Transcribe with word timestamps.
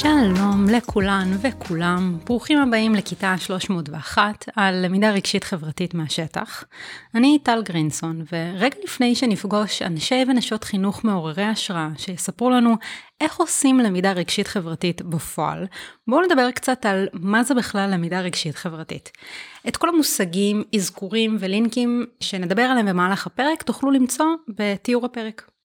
שלום 0.00 0.66
לכולן 0.72 1.30
וכולם, 1.40 2.18
ברוכים 2.26 2.58
הבאים 2.58 2.94
לכיתה 2.94 3.34
301 3.38 4.48
על 4.56 4.84
למידה 4.84 5.10
רגשית 5.10 5.44
חברתית 5.44 5.94
מהשטח. 5.94 6.64
אני 7.14 7.38
טל 7.42 7.62
גרינסון, 7.62 8.24
ורגע 8.32 8.76
לפני 8.84 9.14
שנפגוש 9.14 9.82
אנשי 9.82 10.24
ונשות 10.28 10.64
חינוך 10.64 11.04
מעוררי 11.04 11.42
השראה 11.42 11.88
שיספרו 11.98 12.50
לנו 12.50 12.74
איך 13.20 13.36
עושים 13.36 13.78
למידה 13.78 14.12
רגשית 14.12 14.46
חברתית 14.48 15.02
בפועל, 15.02 15.66
בואו 16.08 16.22
נדבר 16.22 16.50
קצת 16.50 16.86
על 16.86 17.08
מה 17.12 17.42
זה 17.42 17.54
בכלל 17.54 17.90
למידה 17.90 18.20
רגשית 18.20 18.54
חברתית. 18.54 19.10
את 19.68 19.76
כל 19.76 19.88
המושגים, 19.88 20.64
אזכורים 20.74 21.36
ולינקים 21.40 22.06
שנדבר 22.20 22.62
עליהם 22.62 22.86
במהלך 22.86 23.26
הפרק 23.26 23.62
תוכלו 23.62 23.90
למצוא 23.90 24.26
בתיאור 24.48 25.04
הפרק. 25.04 25.55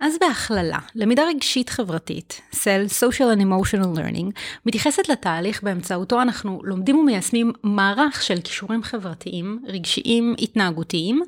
אז 0.00 0.16
בהכללה, 0.20 0.78
למידה 0.94 1.24
רגשית 1.24 1.70
חברתית, 1.70 2.40
SEL, 2.52 2.90
Social 3.00 3.36
and 3.36 3.40
Emotional 3.40 3.98
Learning, 3.98 4.40
מתייחסת 4.66 5.08
לתהליך 5.08 5.62
באמצעותו 5.62 6.22
אנחנו 6.22 6.60
לומדים 6.64 6.98
ומיישמים 6.98 7.52
מערך 7.62 8.22
של 8.22 8.40
כישורים 8.40 8.82
חברתיים, 8.82 9.62
רגשיים, 9.66 10.34
התנהגותיים, 10.38 11.22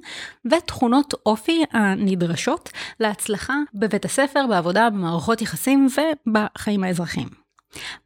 ותכונות 0.52 1.15
אופי 1.27 1.65
הנדרשות 1.73 2.70
להצלחה 3.01 3.55
בבית 3.74 4.05
הספר, 4.05 4.46
בעבודה, 4.48 4.91
במערכות 4.91 5.43
יחסים 5.43 5.87
ובחיים 6.27 6.84
האזרחיים. 6.84 7.29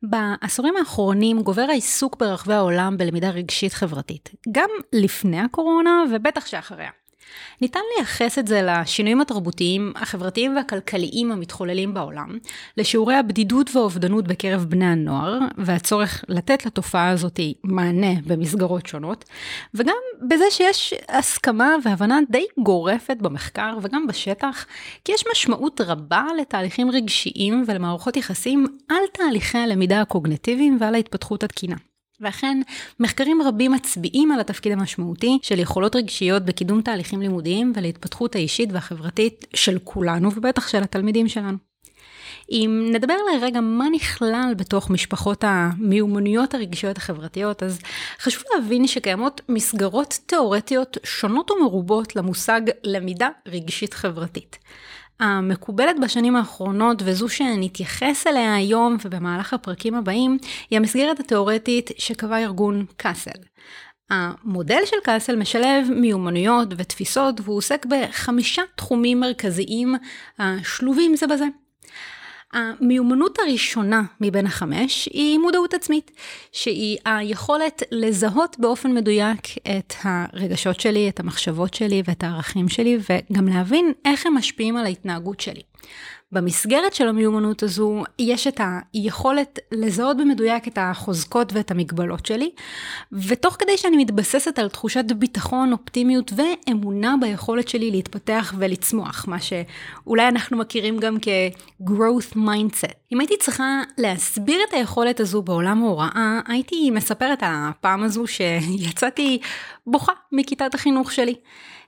בעשורים 0.03 0.77
האחרונים 0.77 1.43
גובר 1.43 1.67
העיסוק 1.69 2.17
ברחבי 2.17 2.55
העולם 2.55 2.97
בלמידה 2.97 3.31
רגשית 3.31 3.73
חברתית, 3.73 4.31
גם 4.53 4.69
לפני 4.93 5.41
הקורונה 5.41 6.05
ובטח 6.13 6.47
שאחריה. 6.47 6.91
ניתן 7.61 7.81
לייחס 7.97 8.39
את 8.39 8.47
זה 8.47 8.63
לשינויים 8.63 9.21
התרבותיים, 9.21 9.93
החברתיים 9.97 10.57
והכלכליים 10.57 11.33
המתחוללים 11.33 11.95
בעולם, 11.95 12.39
לשיעורי 12.77 13.15
הבדידות 13.15 13.77
והאובדנות 13.77 14.29
בקרב 14.29 14.65
בני 14.69 14.87
הנוער, 14.87 15.39
והצורך 15.59 16.25
לתת 16.29 16.67
לתופעה 16.67 17.09
הזאת 17.09 17.41
מענה 17.65 18.21
במסגרות 18.27 18.87
שונות, 18.87 19.25
וגם 19.75 19.97
בזה 20.29 20.45
שיש 20.51 20.95
הסכמה 21.09 21.75
והבנה 21.85 22.19
די 22.31 22.47
גורפת 22.59 23.17
במחקר 23.21 23.79
וגם 23.83 24.07
בשטח, 24.07 24.67
כי 25.05 25.13
יש 25.13 25.25
משמעות 25.31 25.81
רבה 25.81 26.25
לתהליכים 26.41 26.91
רגשיים 26.91 27.65
ולמערכות 27.67 28.17
יחסים 28.17 28.67
על 28.89 29.05
תהליכי 29.13 29.59
הלמידה 29.59 30.01
הקוגנטיביים 30.01 30.79
ועל 30.81 30.95
ההתפתחות 30.95 31.45
התקינה. 31.45 31.77
ואכן, 32.21 32.61
מחקרים 33.01 33.43
רבים 33.43 33.73
מצביעים 33.73 34.33
על 34.33 34.41
התפקיד 34.41 34.73
המשמעותי 34.73 35.39
של 35.43 35.59
יכולות 35.59 35.97
רגשיות 35.97 36.45
בקידום 36.45 36.83
תהליכים 36.83 37.21
לימודיים 37.21 37.73
ולהתפתחות 37.77 38.35
האישית 38.35 38.73
והחברתית 38.73 39.47
של 39.55 39.79
כולנו, 39.85 40.31
ובטח 40.37 40.69
של 40.69 40.83
התלמידים 40.83 41.29
שלנו. 41.29 41.57
אם 42.51 42.91
נדבר 42.93 43.17
לרגע 43.33 43.61
מה 43.61 43.85
נכלל 43.93 44.55
בתוך 44.57 44.91
משפחות 44.91 45.45
המיומנויות 45.47 46.55
הרגשיות 46.55 46.97
החברתיות, 46.97 47.63
אז 47.63 47.81
חשוב 48.21 48.43
להבין 48.55 48.87
שקיימות 48.87 49.41
מסגרות 49.49 50.19
תאורטיות 50.27 50.99
שונות 51.05 51.51
ומרובות 51.51 52.17
למושג 52.17 52.61
למידה 52.85 53.29
רגשית 53.49 53.95
חברתית. 53.95 54.59
המקובלת 55.21 55.97
בשנים 56.03 56.37
האחרונות 56.37 57.03
וזו 57.05 57.29
שנתייחס 57.29 58.27
אליה 58.27 58.55
היום 58.55 58.97
ובמהלך 59.05 59.55
הפרקים 59.55 59.95
הבאים, 59.95 60.39
היא 60.71 60.77
המסגרת 60.77 61.21
התאורטית 61.21 61.91
שקבע 61.99 62.39
ארגון 62.39 62.85
קאסל. 62.97 63.31
המודל 64.11 64.81
של 64.85 64.97
קאסל 65.05 65.37
משלב 65.37 65.87
מיומנויות 65.91 66.69
ותפיסות 66.77 67.41
והוא 67.41 67.57
עוסק 67.57 67.87
בחמישה 67.87 68.63
תחומים 68.77 69.21
מרכזיים 69.21 69.95
השלובים 70.39 71.17
זה 71.17 71.27
בזה. 71.27 71.47
המיומנות 72.55 73.39
הראשונה 73.39 74.03
מבין 74.21 74.47
החמש 74.47 75.09
היא 75.13 75.39
מודעות 75.39 75.75
עצמית, 75.75 76.11
שהיא 76.53 76.99
היכולת 77.05 77.83
לזהות 77.91 78.57
באופן 78.59 78.93
מדויק 78.93 79.41
את 79.79 79.95
הרגשות 80.03 80.81
שלי, 80.81 81.09
את 81.09 81.21
המחשבות 81.21 81.75
שלי 81.75 82.03
ואת 82.09 82.25
הערכים 82.25 82.69
שלי, 82.69 82.99
וגם 83.11 83.49
להבין 83.49 83.93
איך 84.05 84.27
הם 84.27 84.35
משפיעים 84.35 84.77
על 84.77 84.85
ההתנהגות 84.85 85.41
שלי. 85.41 85.63
במסגרת 86.33 86.95
של 86.95 87.09
המיומנות 87.09 87.63
הזו 87.63 88.03
יש 88.19 88.47
את 88.47 88.61
היכולת 88.95 89.59
לזהות 89.73 90.17
במדויק 90.17 90.69
את 90.69 90.79
החוזקות 90.81 91.53
ואת 91.53 91.71
המגבלות 91.71 92.27
שלי, 92.27 92.51
ותוך 93.13 93.57
כדי 93.59 93.77
שאני 93.77 93.97
מתבססת 93.97 94.59
על 94.59 94.69
תחושת 94.69 95.05
ביטחון, 95.13 95.73
אופטימיות 95.73 96.33
ואמונה 96.37 97.15
ביכולת 97.21 97.69
שלי 97.69 97.91
להתפתח 97.91 98.55
ולצמוח, 98.59 99.25
מה 99.29 99.37
שאולי 99.41 100.29
אנחנו 100.29 100.57
מכירים 100.57 100.99
גם 100.99 101.17
כ-growth 101.23 102.37
mindset. 102.37 102.95
אם 103.13 103.21
הייתי 103.21 103.37
צריכה 103.39 103.83
להסביר 103.99 104.61
את 104.69 104.75
היכולת 104.75 105.21
הזו 105.21 105.43
בעולם 105.43 105.83
ההוראה, 105.83 106.41
הייתי 106.47 106.91
מספרת 106.91 107.43
על 107.43 107.53
הפעם 107.55 108.03
הזו 108.03 108.27
שיצאתי 108.27 109.39
בוכה 109.87 110.13
מכיתת 110.33 110.75
החינוך 110.75 111.13
שלי. 111.13 111.35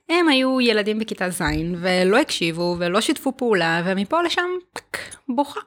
הם 0.09 0.29
היו 0.29 0.61
ילדים 0.61 0.99
בכיתה 0.99 1.29
ז' 1.29 1.41
ולא 1.81 2.17
הקשיבו 2.17 2.75
ולא 2.79 3.01
שיתפו 3.01 3.37
פעולה 3.37 3.81
ומפה 3.85 4.21
לשם 4.21 4.49
פק, 4.73 4.97
בוכה. 5.29 5.59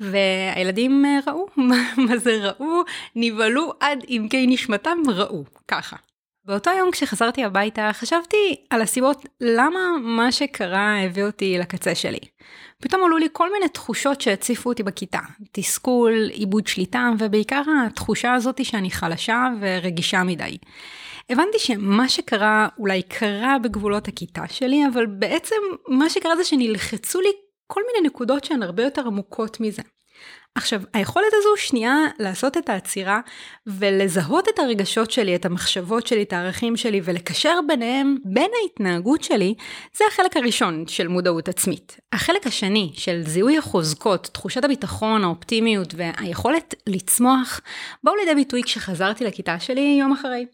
והילדים 0.00 1.04
אה, 1.04 1.18
ראו, 1.26 1.46
מה 2.06 2.16
זה 2.16 2.36
ראו? 2.42 2.82
נבהלו 3.16 3.72
עד 3.80 4.04
עמקי 4.08 4.46
נשמתם 4.46 4.98
ראו, 5.08 5.44
ככה. 5.68 5.96
באותו 6.44 6.70
יום 6.70 6.90
כשחזרתי 6.90 7.44
הביתה 7.44 7.90
חשבתי 7.92 8.56
על 8.70 8.82
הסיבות 8.82 9.26
למה 9.40 9.80
מה 10.00 10.32
שקרה 10.32 11.02
הביא 11.02 11.24
אותי 11.24 11.58
לקצה 11.58 11.94
שלי. 11.94 12.18
פתאום 12.80 13.04
עלו 13.04 13.16
לי 13.16 13.26
כל 13.32 13.52
מיני 13.52 13.68
תחושות 13.68 14.20
שהציפו 14.20 14.70
אותי 14.70 14.82
בכיתה. 14.82 15.18
תסכול, 15.52 16.28
עיבוד 16.32 16.66
שליטה 16.66 17.10
ובעיקר 17.18 17.62
התחושה 17.86 18.34
הזאתי 18.34 18.64
שאני 18.64 18.90
חלשה 18.90 19.48
ורגישה 19.60 20.22
מדי. 20.22 20.58
הבנתי 21.30 21.58
שמה 21.58 22.08
שקרה 22.08 22.68
אולי 22.78 23.02
קרה 23.02 23.56
בגבולות 23.62 24.08
הכיתה 24.08 24.42
שלי, 24.48 24.86
אבל 24.92 25.06
בעצם 25.06 25.56
מה 25.88 26.10
שקרה 26.10 26.36
זה 26.36 26.44
שנלחצו 26.44 27.20
לי 27.20 27.28
כל 27.66 27.82
מיני 27.86 28.08
נקודות 28.08 28.44
שהן 28.44 28.62
הרבה 28.62 28.82
יותר 28.82 29.06
עמוקות 29.06 29.60
מזה. 29.60 29.82
עכשיו, 30.56 30.80
היכולת 30.92 31.32
הזו 31.32 31.48
שנייה 31.56 31.94
לעשות 32.18 32.56
את 32.56 32.68
העצירה 32.68 33.20
ולזהות 33.66 34.48
את 34.48 34.58
הרגשות 34.58 35.10
שלי, 35.10 35.36
את 35.36 35.44
המחשבות 35.44 36.06
שלי, 36.06 36.22
את 36.22 36.32
הערכים 36.32 36.76
שלי 36.76 37.00
ולקשר 37.04 37.58
ביניהם, 37.66 38.16
בין 38.24 38.50
ההתנהגות 38.62 39.22
שלי, 39.22 39.54
זה 39.96 40.04
החלק 40.12 40.36
הראשון 40.36 40.84
של 40.86 41.08
מודעות 41.08 41.48
עצמית. 41.48 41.96
החלק 42.12 42.46
השני 42.46 42.92
של 42.94 43.22
זיהוי 43.26 43.58
החוזקות, 43.58 44.30
תחושת 44.32 44.64
הביטחון, 44.64 45.24
האופטימיות 45.24 45.94
והיכולת 45.96 46.74
לצמוח, 46.86 47.60
באו 48.04 48.14
לידי 48.16 48.34
ביטוי 48.34 48.62
כשחזרתי 48.62 49.24
לכיתה 49.24 49.60
שלי 49.60 49.96
יום 50.00 50.12
אחרי. 50.12 50.46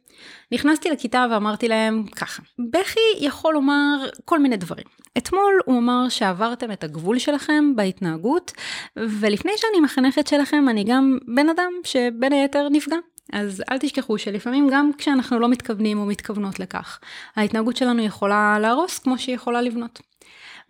נכנסתי 0.52 0.90
לכיתה 0.90 1.26
ואמרתי 1.30 1.68
להם 1.68 2.04
ככה, 2.16 2.42
בכי 2.72 3.00
יכול 3.18 3.54
לומר 3.54 4.08
כל 4.24 4.38
מיני 4.38 4.56
דברים. 4.56 4.84
אתמול 5.18 5.60
הוא 5.64 5.78
אמר 5.78 6.08
שעברתם 6.08 6.72
את 6.72 6.84
הגבול 6.84 7.18
שלכם 7.18 7.76
בהתנהגות, 7.76 8.52
ולפני 8.96 9.52
שאני 9.56 9.80
מחנכת 9.92 10.26
שלכם 10.26 10.68
אני 10.68 10.84
גם 10.84 11.18
בן 11.34 11.48
אדם 11.48 11.72
שבין 11.84 12.32
היתר 12.32 12.68
נפגע. 12.68 12.96
אז 13.32 13.62
אל 13.70 13.78
תשכחו 13.78 14.18
שלפעמים 14.18 14.68
גם 14.72 14.90
כשאנחנו 14.98 15.38
לא 15.38 15.48
מתכוונים 15.48 15.98
או 15.98 16.06
מתכוונות 16.06 16.60
לכך, 16.60 17.00
ההתנהגות 17.36 17.76
שלנו 17.76 18.02
יכולה 18.02 18.58
להרוס 18.58 18.98
כמו 18.98 19.18
שהיא 19.18 19.34
יכולה 19.34 19.62
לבנות. 19.62 20.00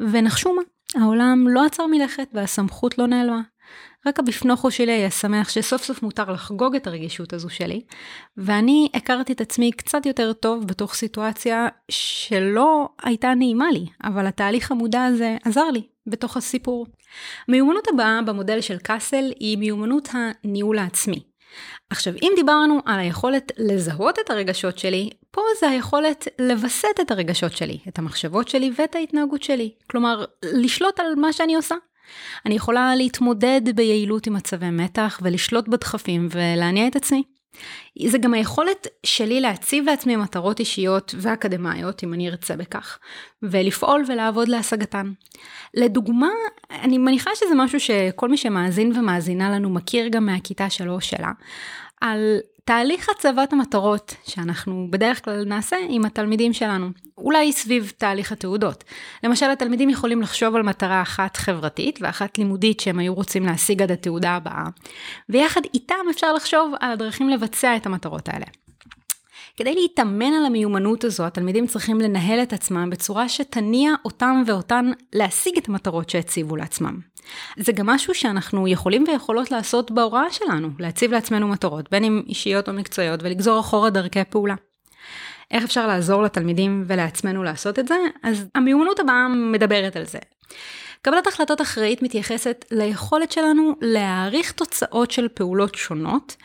ונחשו 0.00 0.54
מה, 0.54 0.62
העולם 1.02 1.48
לא 1.48 1.64
עצר 1.64 1.86
מלכת 1.86 2.28
והסמכות 2.32 2.98
לא 2.98 3.06
נעלמה. 3.06 3.40
רק 4.06 4.18
הבפנוכו 4.18 4.70
שלי 4.70 4.92
היה 4.92 5.10
שמח 5.10 5.48
שסוף 5.48 5.82
סוף 5.82 6.02
מותר 6.02 6.32
לחגוג 6.32 6.76
את 6.76 6.86
הרגישות 6.86 7.32
הזו 7.32 7.50
שלי, 7.50 7.80
ואני 8.36 8.88
הכרתי 8.94 9.32
את 9.32 9.40
עצמי 9.40 9.72
קצת 9.72 10.06
יותר 10.06 10.32
טוב 10.32 10.66
בתוך 10.66 10.94
סיטואציה 10.94 11.68
שלא 11.90 12.88
הייתה 13.02 13.34
נעימה 13.34 13.70
לי, 13.70 13.86
אבל 14.04 14.26
התהליך 14.26 14.70
המודע 14.70 15.04
הזה 15.04 15.36
עזר 15.44 15.70
לי 15.70 15.82
בתוך 16.06 16.36
הסיפור. 16.36 16.86
המיומנות 17.48 17.88
הבאה 17.88 18.22
במודל 18.22 18.60
של 18.60 18.78
קאסל 18.78 19.32
היא 19.40 19.58
מיומנות 19.58 20.08
הניהול 20.12 20.78
העצמי. 20.78 21.22
עכשיו, 21.90 22.14
אם 22.22 22.32
דיברנו 22.36 22.80
על 22.84 22.98
היכולת 22.98 23.52
לזהות 23.58 24.18
את 24.18 24.30
הרגשות 24.30 24.78
שלי, 24.78 25.10
פה 25.30 25.42
זה 25.60 25.68
היכולת 25.68 26.28
לווסת 26.38 27.00
את 27.00 27.10
הרגשות 27.10 27.52
שלי, 27.52 27.78
את 27.88 27.98
המחשבות 27.98 28.48
שלי 28.48 28.70
ואת 28.78 28.94
ההתנהגות 28.94 29.42
שלי. 29.42 29.74
כלומר, 29.90 30.24
לשלוט 30.42 31.00
על 31.00 31.14
מה 31.16 31.32
שאני 31.32 31.54
עושה. 31.54 31.74
אני 32.46 32.54
יכולה 32.54 32.94
להתמודד 32.96 33.60
ביעילות 33.74 34.26
עם 34.26 34.32
מצבי 34.34 34.70
מתח 34.70 35.20
ולשלוט 35.22 35.68
בדחפים 35.68 36.28
ולהניע 36.30 36.86
את 36.86 36.96
עצמי. 36.96 37.22
זה 38.06 38.18
גם 38.18 38.34
היכולת 38.34 38.86
שלי 39.06 39.40
להציב 39.40 39.84
לעצמי 39.84 40.16
מטרות 40.16 40.60
אישיות 40.60 41.14
ואקדמאיות, 41.18 42.04
אם 42.04 42.14
אני 42.14 42.28
ארצה 42.28 42.56
בכך, 42.56 42.98
ולפעול 43.42 44.04
ולעבוד 44.08 44.48
להשגתן. 44.48 45.12
לדוגמה, 45.74 46.30
אני 46.70 46.98
מניחה 46.98 47.30
שזה 47.34 47.54
משהו 47.56 47.80
שכל 47.80 48.28
מי 48.28 48.36
שמאזין 48.36 48.92
ומאזינה 48.98 49.50
לנו 49.50 49.70
מכיר 49.70 50.08
גם 50.08 50.26
מהכיתה 50.26 50.70
שלו 50.70 51.00
שלה, 51.00 51.32
על 52.00 52.38
תהליך 52.64 53.08
הצבת 53.08 53.52
המטרות 53.52 54.14
שאנחנו 54.24 54.86
בדרך 54.90 55.24
כלל 55.24 55.44
נעשה 55.44 55.76
עם 55.88 56.04
התלמידים 56.04 56.52
שלנו, 56.52 56.90
אולי 57.18 57.52
סביב 57.52 57.92
תהליך 57.98 58.32
התעודות. 58.32 58.84
למשל, 59.24 59.50
התלמידים 59.50 59.90
יכולים 59.90 60.22
לחשוב 60.22 60.56
על 60.56 60.62
מטרה 60.62 61.02
אחת 61.02 61.36
חברתית 61.36 61.98
ואחת 62.02 62.38
לימודית 62.38 62.80
שהם 62.80 62.98
היו 62.98 63.14
רוצים 63.14 63.46
להשיג 63.46 63.82
עד 63.82 63.90
התעודה 63.90 64.30
הבאה, 64.30 64.64
ויחד 65.28 65.60
איתם 65.74 65.94
אפשר 66.10 66.32
לחשוב 66.32 66.72
על 66.80 66.92
הדרכים 66.92 67.28
לבצע 67.28 67.76
את 67.76 67.86
המטרות 67.86 68.28
האלה. 68.28 68.46
כדי 69.62 69.74
להתאמן 69.74 70.32
על 70.32 70.44
המיומנות 70.46 71.04
הזו, 71.04 71.26
התלמידים 71.26 71.66
צריכים 71.66 72.00
לנהל 72.00 72.42
את 72.42 72.52
עצמם 72.52 72.90
בצורה 72.90 73.28
שתניע 73.28 73.92
אותם 74.04 74.42
ואותן 74.46 74.90
להשיג 75.12 75.58
את 75.58 75.68
המטרות 75.68 76.10
שהציבו 76.10 76.56
לעצמם. 76.56 77.00
זה 77.56 77.72
גם 77.72 77.86
משהו 77.86 78.14
שאנחנו 78.14 78.68
יכולים 78.68 79.04
ויכולות 79.08 79.50
לעשות 79.50 79.90
בהוראה 79.90 80.30
שלנו, 80.30 80.68
להציב 80.78 81.12
לעצמנו 81.12 81.48
מטרות, 81.48 81.90
בין 81.90 82.04
אם 82.04 82.22
אישיות 82.26 82.68
או 82.68 82.72
מקצועיות, 82.72 83.22
ולגזור 83.22 83.60
אחורה 83.60 83.90
דרכי 83.90 84.24
פעולה. 84.30 84.54
איך 85.50 85.64
אפשר 85.64 85.86
לעזור 85.86 86.22
לתלמידים 86.22 86.84
ולעצמנו 86.86 87.42
לעשות 87.42 87.78
את 87.78 87.88
זה? 87.88 87.96
אז 88.22 88.46
המיומנות 88.54 89.00
הבאה 89.00 89.28
מדברת 89.28 89.96
על 89.96 90.04
זה. 90.04 90.18
קבלת 91.04 91.26
החלטות 91.26 91.60
אחראית 91.60 92.02
מתייחסת 92.02 92.64
ליכולת 92.70 93.32
שלנו 93.32 93.74
להעריך 93.80 94.52
תוצאות 94.52 95.10
של 95.10 95.28
פעולות 95.28 95.74
שונות 95.74 96.36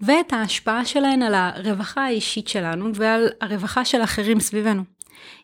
ואת 0.00 0.32
ההשפעה 0.32 0.84
שלהן 0.84 1.22
על 1.22 1.34
הרווחה 1.34 2.04
האישית 2.04 2.48
שלנו 2.48 2.94
ועל 2.94 3.28
הרווחה 3.40 3.84
של 3.84 4.02
אחרים 4.02 4.40
סביבנו. 4.40 4.82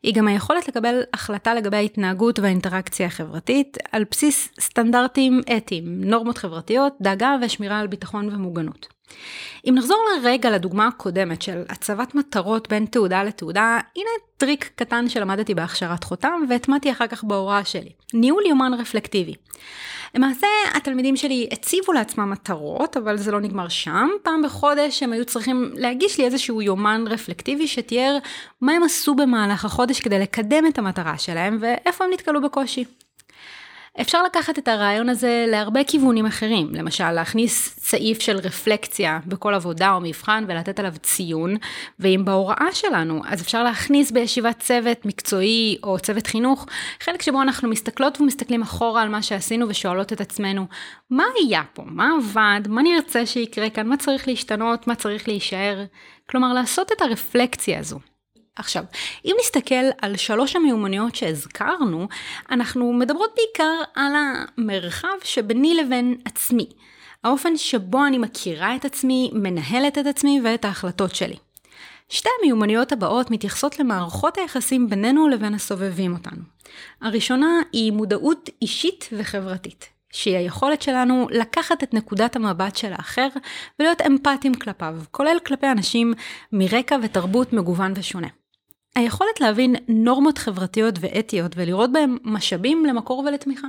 היא 0.03 0.15
גם 0.15 0.29
היכולת 0.29 0.69
לקבל 0.69 1.03
החלטה 1.13 1.55
לגבי 1.55 1.77
ההתנהגות 1.77 2.39
והאינטראקציה 2.39 3.07
החברתית 3.07 3.79
על 3.93 4.05
בסיס 4.11 4.49
סטנדרטים 4.61 5.41
אתיים, 5.57 6.05
נורמות 6.05 6.39
חברתיות, 6.39 6.93
דאגה 7.01 7.37
ושמירה 7.43 7.79
על 7.79 7.87
ביטחון 7.87 8.35
ומוגנות. 8.35 9.02
אם 9.69 9.75
נחזור 9.77 10.05
לרגע 10.17 10.51
לדוגמה 10.51 10.87
הקודמת 10.87 11.43
של 11.43 11.63
הצבת 11.69 12.15
מטרות 12.15 12.69
בין 12.69 12.87
תעודה 12.87 13.23
לתעודה, 13.23 13.79
הנה 13.97 14.11
טריק 14.37 14.71
קטן 14.75 15.09
שלמדתי 15.09 15.55
בהכשרת 15.55 16.05
חותם 16.05 16.43
והטמעתי 16.49 16.93
אחר 16.93 17.07
כך 17.07 17.25
בהוראה 17.25 17.65
שלי. 17.65 17.91
ניהול 18.15 18.43
יומן 18.47 18.75
רפלקטיבי. 18.75 19.35
למעשה 20.15 20.47
התלמידים 20.75 21.17
שלי 21.17 21.49
הציבו 21.53 21.93
לעצמם 21.93 22.31
מטרות, 22.31 22.97
אבל 22.97 23.17
זה 23.17 23.33
לא 23.33 23.41
נגמר 23.41 23.69
שם. 23.69 24.09
פעם 24.23 24.43
בחודש 24.43 25.03
הם 25.03 25.13
היו 25.13 25.25
צריכים 25.25 25.73
להגיש 25.75 26.19
לי 26.19 26.25
איזשהו 26.25 26.63
יומן 26.63 27.05
רפלקטיבי 27.09 27.67
שתיאר 27.67 28.19
מה 28.61 28.73
הם 28.73 28.83
עשו 28.83 29.15
במהלך 29.15 29.65
החודש 29.65 30.01
כדי 30.01 30.19
לקדם 30.19 30.67
את 30.67 30.79
המטרה 30.79 31.19
שלהם 31.19 31.59
ואיפה 31.61 32.05
הם 32.05 32.11
נתקלו 32.13 32.43
בקושי. 32.43 32.85
אפשר 34.01 34.23
לקחת 34.23 34.59
את 34.59 34.69
הרעיון 34.69 35.09
הזה 35.09 35.45
להרבה 35.49 35.85
כיוונים 35.85 36.27
אחרים, 36.27 36.69
למשל 36.75 37.11
להכניס 37.11 37.79
סעיף 37.79 38.21
של 38.21 38.37
רפלקציה 38.37 39.19
בכל 39.27 39.55
עבודה 39.55 39.93
או 39.95 40.01
מבחן 40.01 40.45
ולתת 40.49 40.79
עליו 40.79 40.93
ציון, 41.03 41.57
ואם 41.99 42.23
בהוראה 42.25 42.73
שלנו, 42.73 43.23
אז 43.27 43.43
אפשר 43.43 43.63
להכניס 43.63 44.11
בישיבת 44.11 44.59
צוות 44.59 45.07
מקצועי 45.07 45.79
או 45.83 45.99
צוות 45.99 46.27
חינוך, 46.27 46.67
חלק 47.01 47.23
שבו 47.23 47.43
אנחנו 47.43 47.69
מסתכלות 47.69 48.21
ומסתכלים 48.21 48.63
אחורה 48.63 49.03
על 49.03 49.09
מה 49.09 49.23
שעשינו 49.23 49.69
ושואלות 49.69 50.13
את 50.13 50.21
עצמנו, 50.21 50.67
מה 51.11 51.25
היה 51.37 51.63
פה? 51.73 51.83
מה 51.87 52.11
עבד? 52.19 52.61
מה 52.69 52.83
נרצה 52.83 53.27
שיקרה 53.27 53.71
כאן? 53.71 53.89
מה 53.89 53.97
צריך 53.97 54.29
להשתנות? 54.29 54.87
מה 54.87 54.95
צריך 54.95 55.29
להישאר? 55.29 55.85
כלומר, 56.31 56.53
לעשות 56.53 56.93
את 56.93 57.03
הרפלקציה 57.03 57.79
הזו. 57.79 58.12
עכשיו, 58.57 58.85
אם 59.25 59.35
נסתכל 59.41 59.85
על 60.03 60.17
שלוש 60.17 60.57
המיומנויות 60.57 61.15
שהזכרנו, 61.15 62.09
אנחנו 62.51 62.93
מדברות 62.93 63.31
בעיקר 63.37 63.83
על 63.95 64.13
המרחב 64.17 65.09
שביני 65.25 65.75
לבין 65.75 66.17
עצמי. 66.25 66.67
האופן 67.25 67.57
שבו 67.57 68.07
אני 68.07 68.19
מכירה 68.19 68.77
את 68.77 68.85
עצמי, 68.85 69.31
מנהלת 69.33 69.99
את 69.99 70.07
עצמי 70.07 70.41
ואת 70.45 70.65
ההחלטות 70.65 71.15
שלי. 71.15 71.37
שתי 72.09 72.29
המיומנויות 72.41 72.93
הבאות 72.93 73.31
מתייחסות 73.31 73.79
למערכות 73.79 74.39
היחסים 74.39 74.91
בינינו 74.91 75.29
לבין 75.29 75.55
הסובבים 75.55 76.13
אותנו. 76.13 76.43
הראשונה 77.01 77.61
היא 77.73 77.93
מודעות 77.93 78.51
אישית 78.63 79.09
וחברתית, 79.13 79.89
שהיא 80.13 80.37
היכולת 80.37 80.83
שלנו 80.83 81.27
לקחת 81.31 81.83
את 81.83 81.95
נקודת 81.95 82.37
המבט 82.37 82.77
של 82.77 82.93
האחר 82.93 83.29
ולהיות 83.79 84.01
אמפתיים 84.01 84.55
כלפיו, 84.55 84.97
כולל 85.11 85.37
כלפי 85.47 85.67
אנשים 85.67 86.15
מרקע 86.53 86.97
ותרבות 87.03 87.53
מגוון 87.53 87.93
ושונה. 87.97 88.29
היכולת 88.95 89.41
להבין 89.41 89.77
נורמות 89.89 90.39
חברתיות 90.39 90.95
ואתיות 91.01 91.53
ולראות 91.57 91.93
בהם 91.93 92.17
משאבים 92.25 92.87
למקור 92.87 93.19
ולתמיכה. 93.19 93.69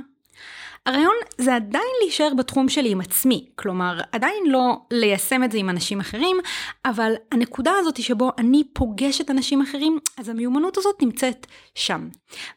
הרעיון 0.86 1.14
זה 1.38 1.54
עדיין 1.54 1.84
להישאר 2.02 2.34
בתחום 2.38 2.68
שלי 2.68 2.90
עם 2.90 3.00
עצמי, 3.00 3.46
כלומר 3.56 4.00
עדיין 4.12 4.44
לא 4.46 4.76
ליישם 4.90 5.44
את 5.44 5.52
זה 5.52 5.58
עם 5.58 5.70
אנשים 5.70 6.00
אחרים, 6.00 6.36
אבל 6.84 7.12
הנקודה 7.32 7.72
הזאת 7.78 8.02
שבו 8.02 8.30
אני 8.38 8.64
פוגשת 8.72 9.30
אנשים 9.30 9.62
אחרים, 9.62 9.98
אז 10.16 10.28
המיומנות 10.28 10.78
הזאת 10.78 11.02
נמצאת 11.02 11.46
שם. 11.74 12.08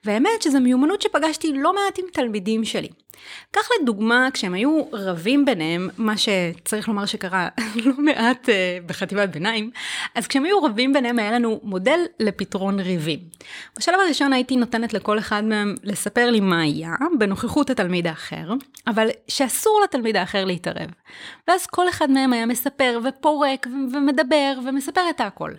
והאמת 0.03 0.41
שזו 0.41 0.59
מיומנות 0.59 1.01
שפגשתי 1.01 1.53
לא 1.53 1.73
מעט 1.75 1.99
עם 1.99 2.05
תלמידים 2.13 2.65
שלי. 2.65 2.89
קח 3.51 3.69
לדוגמה, 3.81 4.27
כשהם 4.33 4.53
היו 4.53 4.81
רבים 4.93 5.45
ביניהם, 5.45 5.89
מה 5.97 6.13
שצריך 6.17 6.87
לומר 6.87 7.05
שקרה 7.05 7.49
לא 7.85 7.93
מעט 7.97 8.49
uh, 8.49 8.51
בחטיבת 8.85 9.29
ביניים, 9.29 9.71
אז 10.15 10.27
כשהם 10.27 10.45
היו 10.45 10.63
רבים 10.63 10.93
ביניהם 10.93 11.19
היה 11.19 11.31
לנו 11.31 11.59
מודל 11.63 11.99
לפתרון 12.19 12.79
ריבים. 12.79 13.19
בשלב 13.77 13.99
הראשון 14.05 14.33
הייתי 14.33 14.55
נותנת 14.55 14.93
לכל 14.93 15.19
אחד 15.19 15.43
מהם 15.43 15.75
לספר 15.83 16.29
לי 16.29 16.39
מה 16.39 16.61
היה, 16.61 16.95
בנוכחות 17.19 17.69
התלמיד 17.69 18.07
האחר, 18.07 18.53
אבל 18.87 19.07
שאסור 19.27 19.81
לתלמיד 19.83 20.15
האחר 20.15 20.45
להתערב. 20.45 20.89
ואז 21.47 21.65
כל 21.65 21.89
אחד 21.89 22.11
מהם 22.11 22.33
היה 22.33 22.45
מספר 22.45 22.99
ופורק 23.03 23.67
ומדבר 23.93 24.53
ומספר 24.65 25.01
את 25.09 25.21
הכל. 25.21 25.51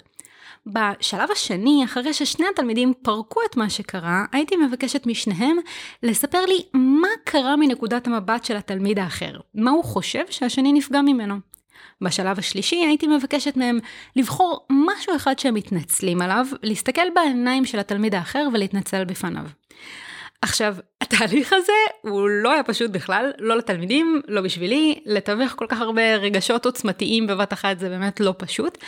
בשלב 0.73 1.31
השני, 1.31 1.85
אחרי 1.85 2.15
ששני 2.15 2.47
התלמידים 2.53 2.93
פרקו 3.03 3.41
את 3.51 3.57
מה 3.57 3.71
שקרה, 3.71 4.25
הייתי 4.33 4.57
מבקשת 4.57 5.07
משניהם 5.07 5.57
לספר 6.03 6.47
לי 6.47 6.63
מה 6.75 7.09
קרה 7.25 7.57
מנקודת 7.57 8.07
המבט 8.07 8.45
של 8.45 8.57
התלמיד 8.57 8.99
האחר, 8.99 9.41
מה 9.55 9.71
הוא 9.71 9.85
חושב 9.85 10.25
שהשני 10.31 10.73
נפגע 10.73 11.03
ממנו. 11.03 11.35
בשלב 12.01 12.39
השלישי 12.39 12.77
הייתי 12.77 13.07
מבקשת 13.07 13.57
מהם 13.57 13.79
לבחור 14.17 14.67
משהו 14.71 15.17
אחד 15.17 15.39
שהם 15.39 15.55
מתנצלים 15.55 16.23
עליו, 16.23 16.47
להסתכל 16.63 17.11
בעיניים 17.15 17.65
של 17.65 17.79
התלמיד 17.79 18.15
האחר 18.15 18.49
ולהתנצל 18.53 19.05
בפניו. 19.05 19.45
עכשיו, 20.43 20.77
התהליך 21.01 21.53
הזה 21.53 21.73
הוא 22.01 22.29
לא 22.29 22.53
היה 22.53 22.63
פשוט 22.63 22.91
בכלל, 22.91 23.31
לא 23.39 23.57
לתלמידים, 23.57 24.21
לא 24.29 24.41
בשבילי, 24.41 25.01
לתווך 25.07 25.53
כל 25.57 25.67
כך 25.69 25.81
הרבה 25.81 26.17
רגשות 26.17 26.67
עוצמתיים 26.67 27.27
בבת 27.27 27.53
אחת 27.53 27.79
זה 27.79 27.89
באמת 27.89 28.21
לא 28.21 28.35
פשוט, 28.39 28.79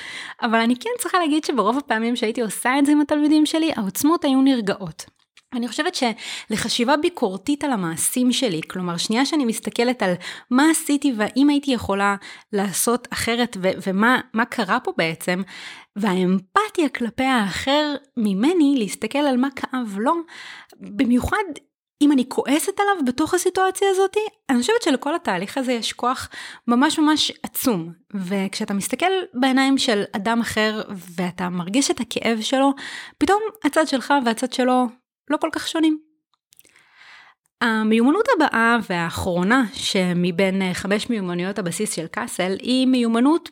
אבל 0.42 0.58
אני 0.58 0.76
כן 0.76 0.90
צריכה 0.98 1.18
להגיד 1.18 1.44
שברוב 1.44 1.78
הפעמים 1.78 2.16
שהייתי 2.16 2.40
עושה 2.40 2.78
את 2.78 2.86
זה 2.86 2.92
עם 2.92 3.00
התלמידים 3.00 3.46
שלי, 3.46 3.72
העוצמות 3.76 4.24
היו 4.24 4.42
נרגעות. 4.42 5.19
אני 5.52 5.68
חושבת 5.68 5.94
שלחשיבה 5.94 6.96
ביקורתית 6.96 7.64
על 7.64 7.72
המעשים 7.72 8.32
שלי, 8.32 8.60
כלומר 8.70 8.96
שנייה 8.96 9.26
שאני 9.26 9.44
מסתכלת 9.44 10.02
על 10.02 10.14
מה 10.50 10.70
עשיתי 10.70 11.12
והאם 11.16 11.48
הייתי 11.48 11.70
יכולה 11.70 12.16
לעשות 12.52 13.08
אחרת 13.12 13.56
ו- 13.62 13.70
ומה 13.86 14.44
קרה 14.50 14.80
פה 14.80 14.92
בעצם, 14.96 15.42
והאמפתיה 15.96 16.88
כלפי 16.88 17.24
האחר 17.24 17.94
ממני, 18.16 18.74
להסתכל 18.78 19.18
על 19.18 19.36
מה 19.36 19.48
כאב 19.56 19.98
לו, 19.98 20.14
במיוחד 20.80 21.44
אם 22.02 22.12
אני 22.12 22.24
כועסת 22.28 22.80
עליו 22.80 23.04
בתוך 23.06 23.34
הסיטואציה 23.34 23.88
הזאת, 23.90 24.16
אני 24.50 24.60
חושבת 24.60 24.82
שלכל 24.82 25.14
התהליך 25.14 25.58
הזה 25.58 25.72
יש 25.72 25.92
כוח 25.92 26.28
ממש 26.68 26.98
ממש 26.98 27.32
עצום. 27.42 27.92
וכשאתה 28.14 28.74
מסתכל 28.74 29.10
בעיניים 29.34 29.78
של 29.78 30.02
אדם 30.12 30.40
אחר 30.40 30.82
ואתה 31.16 31.48
מרגיש 31.48 31.90
את 31.90 32.00
הכאב 32.00 32.40
שלו, 32.40 32.72
פתאום 33.18 33.40
הצד 33.64 33.88
שלך 33.88 34.14
והצד 34.24 34.52
שלו 34.52 34.86
לא 35.30 35.36
כל 35.36 35.48
כך 35.52 35.68
שונים. 35.68 36.10
המיומנות 37.62 38.28
הבאה 38.36 38.76
והאחרונה 38.90 39.64
שמבין 39.72 40.62
אה, 40.62 40.74
חמש 40.74 41.10
מיומנויות 41.10 41.58
הבסיס 41.58 41.94
של 41.94 42.06
קאסל 42.06 42.56
היא 42.60 42.86
מיומנות 42.86 43.50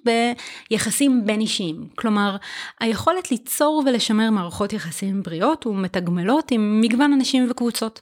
ביחסים 0.71 1.27
בין 1.27 1.41
אישיים. 1.41 1.89
כלומר, 1.95 2.37
היכולת 2.81 3.31
ליצור 3.31 3.83
ולשמר 3.87 4.31
מערכות 4.31 4.73
יחסים 4.73 5.23
בריאות 5.23 5.67
ומתגמלות 5.67 6.51
עם 6.51 6.81
מגוון 6.81 7.13
אנשים 7.13 7.47
וקבוצות. 7.51 8.01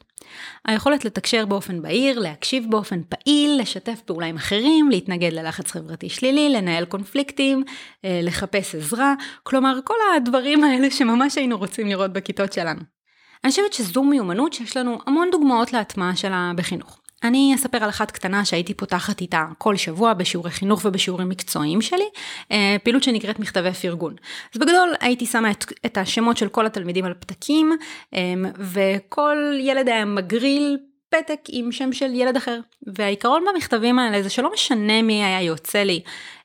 היכולת 0.64 1.04
לתקשר 1.04 1.46
באופן 1.46 1.82
בהיר, 1.82 2.18
להקשיב 2.18 2.66
באופן 2.70 3.00
פעיל, 3.08 3.60
לשתף 3.60 4.00
פעולה 4.04 4.26
עם 4.26 4.36
אחרים, 4.36 4.90
להתנגד 4.90 5.32
ללחץ 5.32 5.70
חברתי 5.70 6.08
שלילי, 6.08 6.48
לנהל 6.48 6.84
קונפליקטים, 6.84 7.64
אה, 8.04 8.20
לחפש 8.22 8.74
עזרה, 8.74 9.14
כלומר 9.42 9.78
כל 9.84 9.96
הדברים 10.16 10.64
האלה 10.64 10.90
שממש 10.90 11.38
היינו 11.38 11.58
רוצים 11.58 11.86
לראות 11.86 12.12
בכיתות 12.12 12.52
שלנו. 12.52 12.95
אני 13.46 13.50
חושבת 13.50 13.72
שזו 13.72 14.02
מיומנות 14.02 14.52
שיש 14.52 14.76
לנו 14.76 14.98
המון 15.06 15.28
דוגמאות 15.32 15.72
להטמעה 15.72 16.16
שלה 16.16 16.52
בחינוך. 16.56 16.98
אני 17.24 17.52
אספר 17.54 17.84
על 17.84 17.88
אחת 17.88 18.10
קטנה 18.10 18.44
שהייתי 18.44 18.74
פותחת 18.74 19.20
איתה 19.20 19.46
כל 19.58 19.76
שבוע 19.76 20.14
בשיעורי 20.14 20.50
חינוך 20.50 20.84
ובשיעורים 20.84 21.28
מקצועיים 21.28 21.80
שלי, 21.80 22.04
אה, 22.52 22.76
פעילות 22.82 23.02
שנקראת 23.02 23.38
מכתבי 23.38 23.72
פרגון. 23.72 24.14
אז 24.54 24.60
בגדול 24.60 24.94
הייתי 25.00 25.26
שמה 25.26 25.50
את, 25.50 25.64
את 25.86 25.98
השמות 25.98 26.36
של 26.36 26.48
כל 26.48 26.66
התלמידים 26.66 27.04
על 27.04 27.14
פתקים, 27.14 27.72
אה, 28.14 28.20
וכל 28.58 29.36
ילד 29.60 29.88
היה 29.88 30.04
מגריל 30.04 30.78
פתק 31.08 31.40
עם 31.48 31.72
שם 31.72 31.92
של 31.92 32.14
ילד 32.14 32.36
אחר. 32.36 32.60
והעיקרון 32.86 33.44
במכתבים 33.52 33.98
האלה 33.98 34.22
זה 34.22 34.30
שלא 34.30 34.52
משנה 34.52 35.02
מי 35.02 35.24
היה 35.24 35.42
יוצא 35.42 35.82
לי 35.82 36.00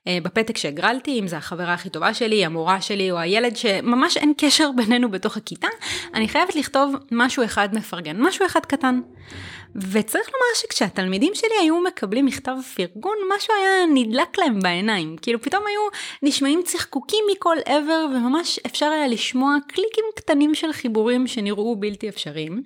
אה, 0.08 0.18
בפתק 0.24 0.58
שהגרלתי, 0.58 1.20
אם 1.20 1.28
זה 1.28 1.38
החברה 1.38 1.74
הכי 1.74 1.90
טובה 1.90 2.14
שלי, 2.14 2.46
המורה 2.46 2.82
שלי 2.82 3.12
או 3.12 3.18
הילד 3.18 3.56
שממש 3.56 4.18
אין 4.18 4.34
קשר 4.38 4.70
בינינו 4.76 5.12
בתוך 5.12 5.38
הכיתה, 5.38 5.68
אני 6.14 6.28
חייבת 6.28 6.56
לכתוב 6.56 6.96
משהו 7.12 7.44
אחד 7.44 7.70
מפרגן, 7.74 8.18
משהו 8.20 8.46
אחד 8.46 8.66
קטן. 8.66 9.02
וצריך 9.76 10.28
לומר 10.28 10.56
שכשהתלמידים 10.56 11.36
שלי 11.36 11.56
היו 11.62 11.82
מקבלים 11.82 12.26
מכתב 12.26 12.56
פרגון, 12.76 13.18
משהו 13.36 13.54
היה 13.54 13.86
נדלק 13.94 14.38
להם 14.38 14.60
בעיניים. 14.60 15.16
כאילו 15.22 15.42
פתאום 15.42 15.64
היו 15.68 15.82
נשמעים 16.24 16.62
צחקוקים 16.66 17.24
מכל 17.32 17.58
עבר, 17.66 18.06
וממש 18.16 18.60
אפשר 18.66 18.86
היה 18.86 19.08
לשמוע 19.08 19.58
קליקים 19.68 20.06
קטנים 20.16 20.56
של 20.56 20.74
חיבורים 20.74 21.28
שנראו 21.28 21.76
בלתי 21.76 22.10
אפשריים. 22.10 22.64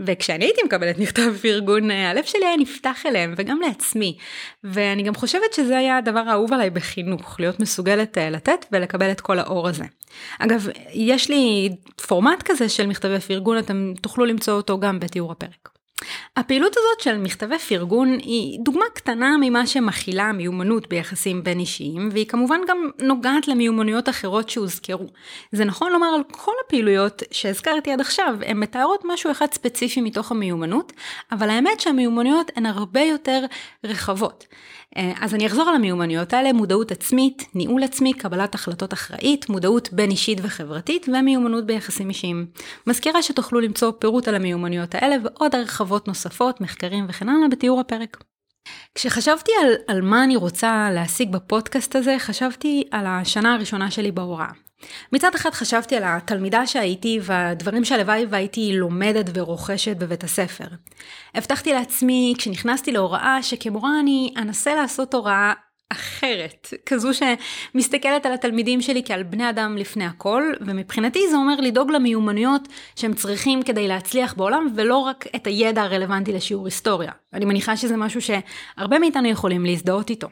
וכשאני 0.00 0.44
הייתי 0.44 0.62
מקבלת 0.62 0.98
מכתב 0.98 1.36
פרגון, 1.42 1.90
הלב 1.90 2.24
שלי 2.24 2.46
היה 2.46 2.56
נפתח 2.56 3.06
אליהם, 3.06 3.34
וגם 3.36 3.60
לעצמי. 3.60 4.18
ואני 4.64 5.02
גם 5.02 5.14
חושבת 5.14 5.52
שזה 5.52 5.78
היה 5.78 5.98
הדבר 5.98 6.22
האהוב 6.26 6.52
עליי 6.52 6.70
בחינוך, 6.70 7.40
להיות 7.40 7.60
מסוגלת 7.60 8.18
אה, 8.18 8.30
לתת 8.30 8.66
ולקבל 8.72 9.10
את 9.10 9.20
כל 9.20 9.38
האור 9.38 9.68
הזה. 9.68 9.84
אגב, 10.38 10.68
יש 10.92 11.30
לי 11.30 11.70
פורמט 12.06 12.42
כזה 12.42 12.68
של 12.68 12.86
מכתבי 12.86 13.20
פרגון, 13.20 13.58
אתם 13.58 13.92
תוכלו 14.00 14.24
למצוא 14.24 14.54
אותו 14.54 14.80
גם 14.80 15.00
בתיאור 15.00 15.32
הפרק. 15.32 15.75
הפעילות 16.36 16.72
הזאת 16.76 17.00
של 17.00 17.18
מכתבי 17.18 17.58
פרגון 17.58 18.18
היא 18.18 18.58
דוגמה 18.60 18.84
קטנה 18.94 19.36
ממה 19.40 19.66
שמכילה 19.66 20.32
מיומנות 20.32 20.88
ביחסים 20.88 21.44
בין 21.44 21.58
אישיים, 21.58 22.08
והיא 22.12 22.26
כמובן 22.26 22.60
גם 22.68 22.90
נוגעת 23.02 23.48
למיומנויות 23.48 24.08
אחרות 24.08 24.48
שהוזכרו. 24.48 25.06
זה 25.52 25.64
נכון 25.64 25.92
לומר 25.92 26.06
על 26.06 26.22
כל 26.30 26.52
הפעילויות 26.66 27.22
שהזכרתי 27.30 27.92
עד 27.92 28.00
עכשיו, 28.00 28.34
הן 28.46 28.56
מתארות 28.56 29.02
משהו 29.04 29.30
אחד 29.30 29.46
ספציפי 29.52 30.00
מתוך 30.00 30.30
המיומנות, 30.30 30.92
אבל 31.32 31.50
האמת 31.50 31.80
שהמיומנויות 31.80 32.50
הן 32.56 32.66
הרבה 32.66 33.00
יותר 33.00 33.44
רחבות. 33.84 34.46
אה, 34.96 35.12
אז 35.20 35.34
אני 35.34 35.46
אחזור 35.46 35.68
על 35.68 35.74
המיומנויות 35.74 36.32
האלה, 36.32 36.52
מודעות 36.52 36.92
עצמית, 36.92 37.46
ניהול 37.54 37.84
עצמי, 37.84 38.12
קבלת 38.12 38.54
החלטות 38.54 38.92
אחראית, 38.92 39.48
מודעות 39.48 39.92
בין 39.92 40.10
אישית 40.10 40.38
וחברתית 40.42 41.06
ומיומנות 41.08 41.66
ביחסים 41.66 42.08
אישיים. 42.08 42.46
מזכירה 42.86 43.22
שתוכלו 43.22 43.60
למצוא 43.60 43.92
פירוט 43.98 44.28
על 44.28 44.34
המיומנויות 44.34 44.94
האלה 44.94 45.16
ועוד 45.22 45.54
הרחבות 45.54 46.08
נוספות, 46.08 46.60
מחקרים 46.60 47.06
וכן 47.08 47.28
הלאה 47.28 47.48
בתיאור 47.48 47.80
הפרק. 47.80 48.16
כשחשבתי 48.94 49.52
על, 49.62 49.72
על 49.86 50.00
מה 50.00 50.24
אני 50.24 50.36
רוצה 50.36 50.90
להשיג 50.94 51.32
בפודקאסט 51.32 51.96
הזה, 51.96 52.16
חשבתי 52.18 52.84
על 52.90 53.06
השנה 53.06 53.54
הראשונה 53.54 53.90
שלי 53.90 54.12
בהוראה. 54.12 54.65
מצד 55.12 55.34
אחד 55.34 55.50
חשבתי 55.50 55.96
על 55.96 56.02
התלמידה 56.06 56.66
שהייתי 56.66 57.18
והדברים 57.22 57.84
שהלוואי 57.84 58.26
והייתי 58.30 58.72
לומדת 58.72 59.30
ורוכשת 59.34 59.96
בבית 59.96 60.24
הספר. 60.24 60.64
הבטחתי 61.34 61.72
לעצמי 61.72 62.34
כשנכנסתי 62.38 62.92
להוראה 62.92 63.42
שכמורה 63.42 64.00
אני 64.00 64.34
אנסה 64.36 64.74
לעשות 64.74 65.14
הוראה 65.14 65.52
אחרת, 65.92 66.74
כזו 66.86 67.08
שמסתכלת 67.14 68.26
על 68.26 68.32
התלמידים 68.32 68.82
שלי 68.82 69.02
כעל 69.04 69.22
בני 69.22 69.50
אדם 69.50 69.76
לפני 69.76 70.04
הכל, 70.04 70.52
ומבחינתי 70.60 71.20
זה 71.30 71.36
אומר 71.36 71.60
לדאוג 71.60 71.90
למיומנויות 71.90 72.68
שהם 72.96 73.14
צריכים 73.14 73.62
כדי 73.62 73.88
להצליח 73.88 74.34
בעולם, 74.34 74.66
ולא 74.76 74.96
רק 74.96 75.26
את 75.36 75.46
הידע 75.46 75.82
הרלוונטי 75.82 76.32
לשיעור 76.32 76.64
היסטוריה. 76.64 77.12
אני 77.32 77.44
מניחה 77.44 77.76
שזה 77.76 77.96
משהו 77.96 78.20
שהרבה 78.20 78.98
מאיתנו 78.98 79.28
יכולים 79.28 79.64
להזדהות 79.64 80.10
איתו. 80.10 80.28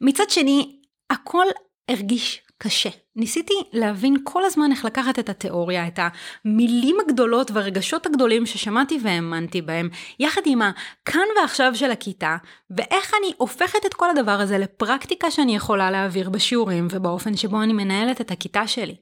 מצד 0.00 0.30
שני, 0.30 0.76
הכל 1.10 1.46
הרגיש 1.88 2.42
קשה. 2.58 3.03
ניסיתי 3.16 3.54
להבין 3.72 4.16
כל 4.24 4.44
הזמן 4.44 4.70
איך 4.70 4.84
לקחת 4.84 5.18
את 5.18 5.28
התיאוריה, 5.28 5.86
את 5.86 5.98
המילים 6.44 6.96
הגדולות 7.00 7.50
והרגשות 7.50 8.06
הגדולים 8.06 8.46
ששמעתי 8.46 8.98
והאמנתי 9.02 9.62
בהם, 9.62 9.88
יחד 10.20 10.40
עם 10.44 10.62
הכאן 10.62 11.26
ועכשיו 11.40 11.72
של 11.74 11.90
הכיתה, 11.90 12.36
ואיך 12.70 13.12
אני 13.20 13.32
הופכת 13.36 13.86
את 13.86 13.94
כל 13.94 14.10
הדבר 14.10 14.40
הזה 14.40 14.58
לפרקטיקה 14.58 15.30
שאני 15.30 15.56
יכולה 15.56 15.90
להעביר 15.90 16.30
בשיעורים 16.30 16.88
ובאופן 16.90 17.36
שבו 17.36 17.62
אני 17.62 17.72
מנהלת 17.72 18.20
את 18.20 18.30
הכיתה 18.30 18.66
שלי. 18.66 18.96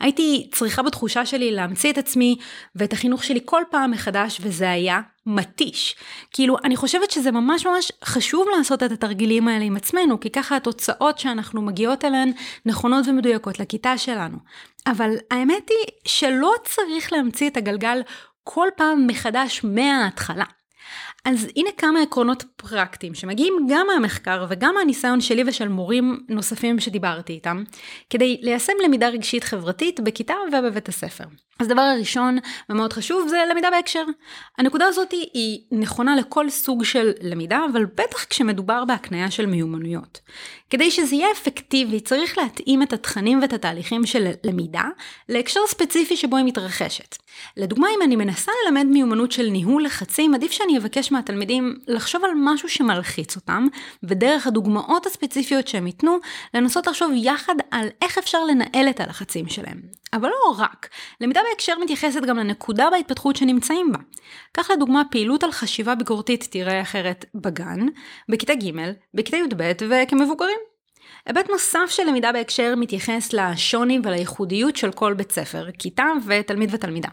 הייתי 0.00 0.50
צריכה 0.52 0.82
בתחושה 0.82 1.26
שלי 1.26 1.50
להמציא 1.50 1.92
את 1.92 1.98
עצמי 1.98 2.36
ואת 2.74 2.92
החינוך 2.92 3.24
שלי 3.24 3.40
כל 3.44 3.62
פעם 3.70 3.90
מחדש, 3.90 4.40
וזה 4.42 4.70
היה 4.70 5.00
מתיש. 5.28 5.96
כאילו, 6.32 6.56
אני 6.64 6.76
חושבת 6.76 7.10
שזה 7.10 7.30
ממש 7.30 7.66
ממש 7.66 7.92
חשוב 8.04 8.46
לעשות 8.56 8.82
את 8.82 8.92
התרגילים 8.92 9.48
האלה 9.48 9.64
עם 9.64 9.76
עצמנו, 9.76 10.20
כי 10.20 10.30
ככה 10.30 10.56
התוצאות 10.56 11.18
שאנחנו 11.18 11.62
מגיעות 11.62 12.04
אליהן 12.04 12.32
נכונות 12.66 13.06
ומדויקות 13.08 13.60
לכיתה 13.60 13.98
שלנו. 13.98 14.38
אבל 14.86 15.14
האמת 15.30 15.68
היא 15.68 15.94
שלא 16.04 16.52
צריך 16.64 17.12
להמציא 17.12 17.50
את 17.50 17.56
הגלגל 17.56 18.02
כל 18.44 18.68
פעם 18.76 19.06
מחדש 19.06 19.60
מההתחלה. 19.64 20.44
אז 21.28 21.46
הנה 21.56 21.70
כמה 21.76 22.02
עקרונות 22.02 22.44
פרקטיים 22.56 23.14
שמגיעים 23.14 23.54
גם 23.70 23.86
מהמחקר 23.86 24.46
וגם 24.48 24.74
מהניסיון 24.74 25.20
שלי 25.20 25.42
ושל 25.46 25.68
מורים 25.68 26.20
נוספים 26.28 26.80
שדיברתי 26.80 27.32
איתם, 27.32 27.64
כדי 28.10 28.38
ליישם 28.42 28.72
למידה 28.84 29.08
רגשית 29.08 29.44
חברתית 29.44 30.00
בכיתה 30.00 30.34
ובבית 30.52 30.88
הספר. 30.88 31.24
אז 31.60 31.68
דבר 31.68 31.80
הראשון 31.80 32.38
ומאוד 32.68 32.92
חשוב 32.92 33.28
זה 33.28 33.42
למידה 33.50 33.70
בהקשר. 33.70 34.04
הנקודה 34.58 34.86
הזאת 34.86 35.12
היא 35.12 35.60
נכונה 35.72 36.16
לכל 36.16 36.50
סוג 36.50 36.84
של 36.84 37.12
למידה, 37.22 37.60
אבל 37.72 37.84
בטח 37.84 38.24
כשמדובר 38.24 38.84
בהקניה 38.84 39.30
של 39.30 39.46
מיומנויות. 39.46 40.20
כדי 40.70 40.90
שזה 40.90 41.14
יהיה 41.14 41.32
אפקטיבי 41.32 42.00
צריך 42.00 42.38
להתאים 42.38 42.82
את 42.82 42.92
התכנים 42.92 43.42
ואת 43.42 43.52
התהליכים 43.52 44.06
של 44.06 44.30
למידה 44.44 44.84
להקשר 45.28 45.60
ספציפי 45.68 46.16
שבו 46.16 46.36
היא 46.36 46.44
מתרחשת. 46.44 47.16
לדוגמה, 47.56 47.88
אם 47.96 48.02
אני 48.02 48.16
מנסה 48.16 48.52
ללמד 48.64 48.86
מיומנות 48.86 49.32
של 49.32 49.48
ניהול 49.50 49.84
לחצים, 49.84 50.34
עדיף 50.34 50.52
שאני 50.52 50.78
אבקש 50.78 51.12
מהתלמידים 51.12 51.76
לחשוב 51.86 52.24
על 52.24 52.30
משהו 52.36 52.68
שמלחיץ 52.68 53.36
אותם, 53.36 53.66
ודרך 54.02 54.46
הדוגמאות 54.46 55.06
הספציפיות 55.06 55.68
שהם 55.68 55.86
ייתנו, 55.86 56.18
לנסות 56.54 56.86
לחשוב 56.86 57.12
יחד 57.14 57.54
על 57.70 57.88
איך 58.02 58.18
אפשר 58.18 58.44
לנהל 58.44 58.88
את 58.90 59.00
הלחצים 59.00 59.48
שלהם. 59.48 59.80
אבל 60.12 60.28
לא 60.28 60.54
רק, 60.58 60.88
למידה 61.20 61.40
בהקשר 61.50 61.78
מתייחסת 61.78 62.20
גם 62.22 62.36
לנקודה 62.36 62.88
בהתפתחות 62.90 63.36
שנמצאים 63.36 63.92
בה. 63.92 63.98
כך 64.54 64.70
לדוגמה 64.70 65.02
פעילות 65.10 65.44
על 65.44 65.52
חשיבה 65.52 65.94
ביקורתית 65.94 66.48
תראה 66.50 66.82
אחרת 66.82 67.24
בגן, 67.34 67.86
בכיתה 68.28 68.54
ג', 68.54 68.92
בכיתה 69.14 69.36
י"ב 69.36 69.72
וכמבוגרים. 69.88 70.58
היבט 71.26 71.50
נוסף 71.50 71.86
של 71.88 72.02
למידה 72.02 72.32
בהקשר 72.32 72.74
מתייחס 72.76 73.32
לשוני 73.32 73.98
ולייחודיות 74.04 74.76
של 74.76 74.92
כל 74.92 75.14
בית 75.14 75.32
ספר, 75.32 75.66
כיתה 75.78 76.04
ותלמיד 76.26 76.74
ותלמידה. 76.74 77.08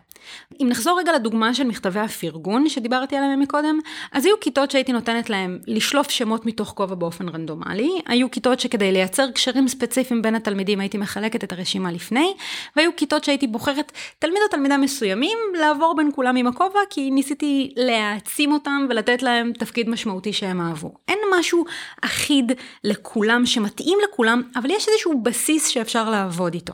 אם 0.62 0.68
נחזור 0.70 1.00
רגע 1.00 1.14
לדוגמה 1.14 1.54
של 1.54 1.64
מכתבי 1.64 2.00
הפרגון 2.00 2.70
שדיברתי 2.70 3.16
עליהם 3.16 3.40
מקודם, 3.40 3.80
אז 4.12 4.26
היו 4.26 4.40
כיתות 4.40 4.72
שהייתי 4.72 4.92
נותנת 4.92 5.30
להם 5.30 5.60
לשלוף 5.68 6.10
שמות 6.10 6.46
מתוך 6.46 6.74
כובע 6.76 6.96
באופן 6.96 7.30
רנדומלי, 7.30 8.02
היו 8.06 8.32
כיתות 8.32 8.60
שכדי 8.60 8.92
לייצר 8.92 9.32
קשרים 9.32 9.68
ספציפיים 9.68 10.22
בין 10.22 10.36
התלמידים 10.36 10.80
הייתי 10.80 10.98
מחלקת 10.98 11.44
את 11.44 11.52
הרשימה 11.52 11.92
לפני, 11.92 12.34
והיו 12.76 12.92
כיתות 12.98 13.24
שהייתי 13.24 13.48
בוחרת 13.48 13.92
תלמיד 14.20 14.40
או 14.44 14.48
תלמידה 14.52 14.78
מסוימים 14.78 15.38
לעבור 15.60 15.96
בין 15.96 16.10
כולם 16.16 16.36
עם 16.36 16.48
הכובע, 16.48 16.80
כי 16.90 17.12
ניסיתי 17.12 17.74
להעצים 17.76 18.52
אותם 18.52 18.86
ולתת 18.90 19.24
להם 19.24 19.54
תפקיד 19.54 19.90
משמעותי 19.90 20.34
שהם 20.34 20.62
אהבו. 20.62 20.94
אין 21.08 21.20
משהו 21.40 21.66
אחיד 22.02 22.52
לכולם 22.84 23.46
שמתאים 23.46 23.98
לכולם, 24.04 24.42
אבל 24.56 24.72
יש 24.72 24.88
איזשהו 24.88 25.22
בסיס 25.22 25.68
שאפשר 25.68 26.10
לעבוד 26.10 26.54
איתו. 26.54 26.74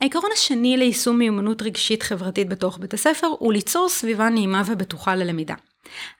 העיקרון 0.00 0.30
השני 0.32 0.76
ליישום 0.76 1.18
מיומנות 1.18 1.62
רגשית 1.62 2.02
חברתית 2.02 2.48
בתוך 2.48 2.78
בית 2.78 2.94
הספר 2.94 3.26
הוא 3.26 3.52
ליצור 3.52 3.88
סביבה 3.88 4.28
נעימה 4.28 4.62
ובטוחה 4.66 5.14
ללמידה. 5.14 5.54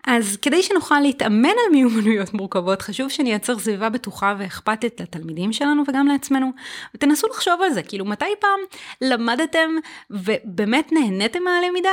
אז 0.06 0.37
כדי 0.42 0.62
שנוכל 0.62 1.00
להתאמן 1.00 1.49
על 1.49 1.73
מיומנויות 1.73 2.35
מורכבות, 2.35 2.83
חשוב 2.83 3.09
שנייצר 3.09 3.59
סביבה 3.59 3.88
בטוחה 3.88 4.35
ואכפתית 4.38 5.00
לתלמידים 5.00 5.52
שלנו 5.52 5.83
וגם 5.88 6.06
לעצמנו. 6.06 6.50
ותנסו 6.95 7.26
לחשוב 7.26 7.62
על 7.62 7.71
זה, 7.73 7.83
כאילו 7.83 8.04
מתי 8.04 8.25
פעם 8.40 8.61
למדתם 9.00 9.71
ובאמת 10.11 10.92
נהניתם 10.92 11.42
מהלמידה 11.42 11.90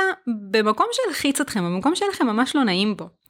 במקום 0.50 0.86
שהלחיץ 0.92 1.40
אתכם, 1.40 1.64
במקום 1.64 1.94
שלכם 1.94 2.26
ממש 2.26 2.56
לא 2.56 2.64
נעים 2.64 2.96
בו. 2.96 3.23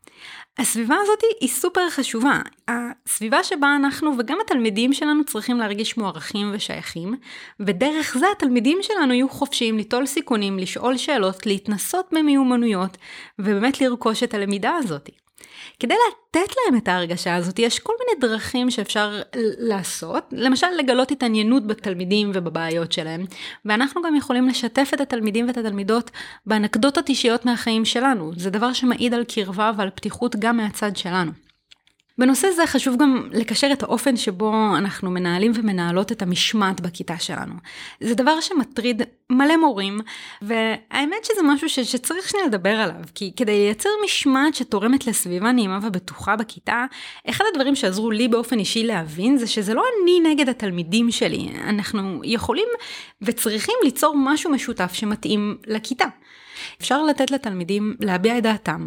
הסביבה 0.59 0.97
הזאת 1.03 1.19
היא 1.41 1.49
סופר 1.49 1.91
חשובה. 1.91 2.41
הסביבה 2.69 3.45
שבה 3.45 3.77
אנחנו 3.77 4.13
וגם 4.19 4.39
התלמידים 4.45 4.93
שלנו 4.93 5.25
צריכים 5.25 5.59
להרגיש 5.59 5.97
מוערכים 5.97 6.51
ושייכים, 6.53 7.15
ודרך 7.61 8.17
זה 8.19 8.27
התלמידים 8.37 8.79
שלנו 8.83 9.15
יהיו 9.15 9.29
חופשיים 9.29 9.77
ליטול 9.77 10.07
סיכונים, 10.07 10.59
לשאול 10.59 10.97
שאלות, 10.97 11.47
להתנסות 11.47 12.09
במיומנויות, 12.13 12.97
ובאמת 13.39 13.81
לרכוש 13.81 14.23
את 14.23 14.35
הלמידה 14.35 14.73
הזאת. 14.77 15.24
כדי 15.81 15.95
לתת 15.95 16.55
להם 16.57 16.77
את 16.77 16.89
ההרגשה 16.89 17.37
הזאת, 17.37 17.59
יש 17.59 17.79
כל 17.79 17.93
מיני 17.99 18.21
דרכים 18.21 18.71
שאפשר 18.71 19.23
לעשות, 19.59 20.25
למשל 20.33 20.67
לגלות 20.79 21.11
התעניינות 21.11 21.67
בתלמידים 21.67 22.31
ובבעיות 22.35 22.93
שלהם, 22.93 23.25
ואנחנו 23.65 24.03
גם 24.03 24.17
יכולים 24.17 24.49
לשתף 24.49 24.91
את 24.95 25.01
התלמידים 25.01 25.47
ואת 25.47 25.57
התלמידות 25.57 26.11
באנקדוטות 26.47 27.09
אישיות 27.09 27.45
מהחיים 27.47 27.85
שלנו, 27.85 28.33
זה 28.37 28.51
דבר 28.51 28.73
שמעיד 28.73 29.15
על 29.15 29.25
קרבה 29.25 29.73
ועל 29.77 29.91
פתיחות 29.91 30.37
גם 30.37 30.57
מהצד 30.57 30.97
שלנו. 30.97 31.44
בנושא 32.19 32.51
זה 32.51 32.67
חשוב 32.67 32.97
גם 32.97 33.29
לקשר 33.33 33.71
את 33.73 33.83
האופן 33.83 34.17
שבו 34.17 34.53
אנחנו 34.79 35.11
מנהלים 35.11 35.53
ומנהלות 35.55 36.13
את 36.13 36.23
המשמעת 36.23 36.81
בכיתה 36.81 37.19
שלנו. 37.19 37.55
זה 38.01 38.15
דבר 38.15 38.41
שמטריד 38.41 39.03
מלא 39.31 39.57
מורים, 39.57 40.01
והאמת 40.43 41.25
שזה 41.25 41.43
משהו 41.45 41.69
ש- 41.69 41.81
שצריך 41.81 42.29
שנייה 42.29 42.47
לדבר 42.47 42.71
עליו, 42.71 42.97
כי 43.15 43.33
כדי 43.37 43.53
לייצר 43.53 43.89
משמעת 44.05 44.55
שתורמת 44.55 45.07
לסביבה 45.07 45.53
נעימה 45.53 45.79
ובטוחה 45.83 46.37
בכיתה, 46.37 46.85
אחד 47.31 47.45
הדברים 47.53 47.77
שעזרו 47.77 48.11
לי 48.11 48.29
באופן 48.29 48.59
אישי 48.59 48.85
להבין 48.85 49.37
זה 49.37 49.47
שזה 49.47 49.75
לא 49.75 49.85
אני 50.03 50.21
נגד 50.21 50.49
התלמידים 50.49 51.11
שלי, 51.11 51.49
אנחנו 51.65 52.21
יכולים 52.25 52.69
וצריכים 53.23 53.75
ליצור 53.85 54.15
משהו 54.17 54.51
משותף 54.51 54.93
שמתאים 54.93 55.57
לכיתה. 55.67 56.07
אפשר 56.81 57.03
לתת 57.03 57.31
לתלמידים 57.31 57.97
להביע 58.01 58.39
את 58.39 58.43
דעתם. 58.43 58.87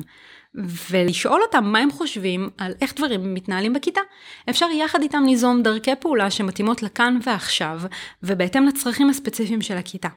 ולשאול 0.91 1.41
אותם 1.41 1.63
מה 1.65 1.79
הם 1.79 1.91
חושבים 1.91 2.49
על 2.57 2.73
איך 2.81 2.93
דברים 2.93 3.33
מתנהלים 3.33 3.73
בכיתה. 3.73 4.01
אפשר 4.49 4.65
יחד 4.65 5.01
איתם 5.01 5.23
ליזום 5.25 5.63
דרכי 5.63 5.95
פעולה 5.99 6.31
שמתאימות 6.31 6.83
לכאן 6.83 7.19
ועכשיו, 7.23 7.81
ובהתאם 8.23 8.65
לצרכים 8.65 9.09
הספציפיים 9.09 9.61
של 9.61 9.77
הכיתה. 9.77 10.09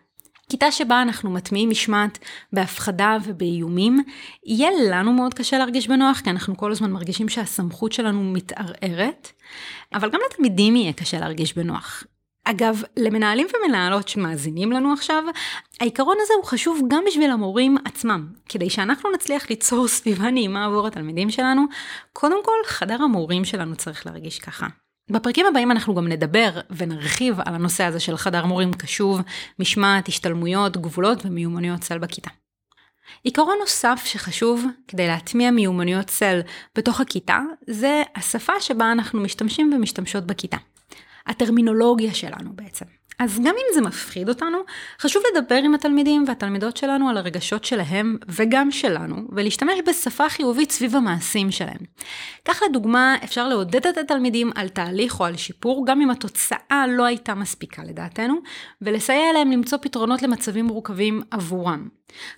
כיתה 0.51 0.73
שבה 0.73 1.03
אנחנו 1.03 1.31
מטמיעים 1.31 1.71
משמעת 1.71 2.19
בהפחדה 2.53 3.17
ובאיומים, 3.25 4.05
יהיה 4.47 4.71
לנו 4.91 5.13
מאוד 5.13 5.35
קשה 5.35 5.59
להרגיש 5.59 5.89
בנוח, 5.89 6.21
כי 6.21 6.31
אנחנו 6.31 6.57
כל 6.57 6.73
הזמן 6.73 6.91
מרגישים 6.91 7.29
שהסמכות 7.29 7.93
שלנו 7.93 8.25
מתערערת, 8.25 9.33
אבל 9.95 10.11
גם 10.11 10.21
לתלמידים 10.31 10.77
יהיה 10.77 10.93
קשה 10.93 11.21
להרגיש 11.21 11.55
בנוח. 11.57 12.05
אגב, 12.45 12.83
למנהלים 12.97 13.47
ומנהלות 13.47 14.09
שמאזינים 14.09 14.73
לנו 14.73 14.93
עכשיו, 14.93 15.25
העיקרון 15.81 16.17
הזה 16.21 16.35
הוא 16.37 16.45
חשוב 16.45 16.81
גם 16.89 17.05
בשביל 17.07 17.31
המורים 17.31 17.77
עצמם. 17.85 18.27
כדי 18.49 18.71
שאנחנו 18.71 19.11
נצליח 19.15 19.51
ליצור 19.51 19.89
סביבה 19.89 20.31
נעימה 20.31 20.65
עבור 20.65 20.87
התלמידים 20.87 21.31
שלנו, 21.31 21.65
קודם 22.13 22.45
כל 22.45 22.57
חדר 22.67 23.03
המורים 23.03 23.45
שלנו 23.45 23.77
צריך 23.77 24.07
להרגיש 24.07 24.39
ככה. 24.39 24.67
בפרקים 25.11 25.47
הבאים 25.47 25.71
אנחנו 25.71 25.95
גם 25.95 26.09
נדבר 26.09 26.61
ונרחיב 26.71 27.41
על 27.41 27.55
הנושא 27.55 27.85
הזה 27.85 28.01
של 28.01 28.17
חדר 28.17 28.47
מורים 28.47 28.73
קשוב, 28.73 29.21
משמעת, 29.59 30.09
השתלמויות, 30.09 30.77
גבולות 30.77 31.27
ומיומנויות 31.27 31.81
צל 31.81 31.99
בכיתה. 31.99 32.31
עיקרון 33.23 33.57
נוסף 33.61 34.03
שחשוב 34.05 34.65
כדי 34.89 35.07
להטמיע 35.07 35.51
מיומנויות 35.51 36.07
צל 36.07 36.41
בתוך 36.77 37.01
הכיתה, 37.01 37.39
זה 37.67 38.03
השפה 38.17 38.61
שבה 38.61 38.93
אנחנו 38.93 39.21
משתמשים 39.21 39.73
ומשתמשות 39.75 40.27
בכיתה. 40.27 40.57
הטרמינולוגיה 41.27 42.15
שלנו 42.15 42.53
בעצם. 42.53 42.85
אז 43.21 43.39
גם 43.39 43.55
אם 43.55 43.75
זה 43.75 43.81
מפחיד 43.81 44.29
אותנו, 44.29 44.59
חשוב 45.01 45.23
לדבר 45.33 45.55
עם 45.55 45.75
התלמידים 45.75 46.25
והתלמידות 46.29 46.77
שלנו 46.77 47.09
על 47.09 47.17
הרגשות 47.17 47.65
שלהם 47.65 48.17
וגם 48.29 48.71
שלנו, 48.71 49.17
ולהשתמש 49.33 49.79
בשפה 49.87 50.29
חיובית 50.29 50.71
סביב 50.71 50.97
המעשים 50.97 51.51
שלהם. 51.51 51.81
כך 52.45 52.63
לדוגמה, 52.69 53.17
אפשר 53.25 53.49
לעודד 53.49 53.87
את 53.87 53.99
התלמידים 53.99 54.51
על 54.55 54.69
תהליך 54.69 55.21
או 55.21 55.25
על 55.25 55.37
שיפור, 55.37 55.87
גם 55.87 56.01
אם 56.01 56.11
התוצאה 56.11 56.85
לא 56.89 57.05
הייתה 57.05 57.35
מספיקה 57.35 57.83
לדעתנו, 57.85 58.35
ולסייע 58.83 59.33
להם 59.33 59.51
למצוא 59.51 59.79
פתרונות 59.83 60.23
למצבים 60.23 60.67
מורכבים 60.67 61.23
עבורם. 61.31 61.89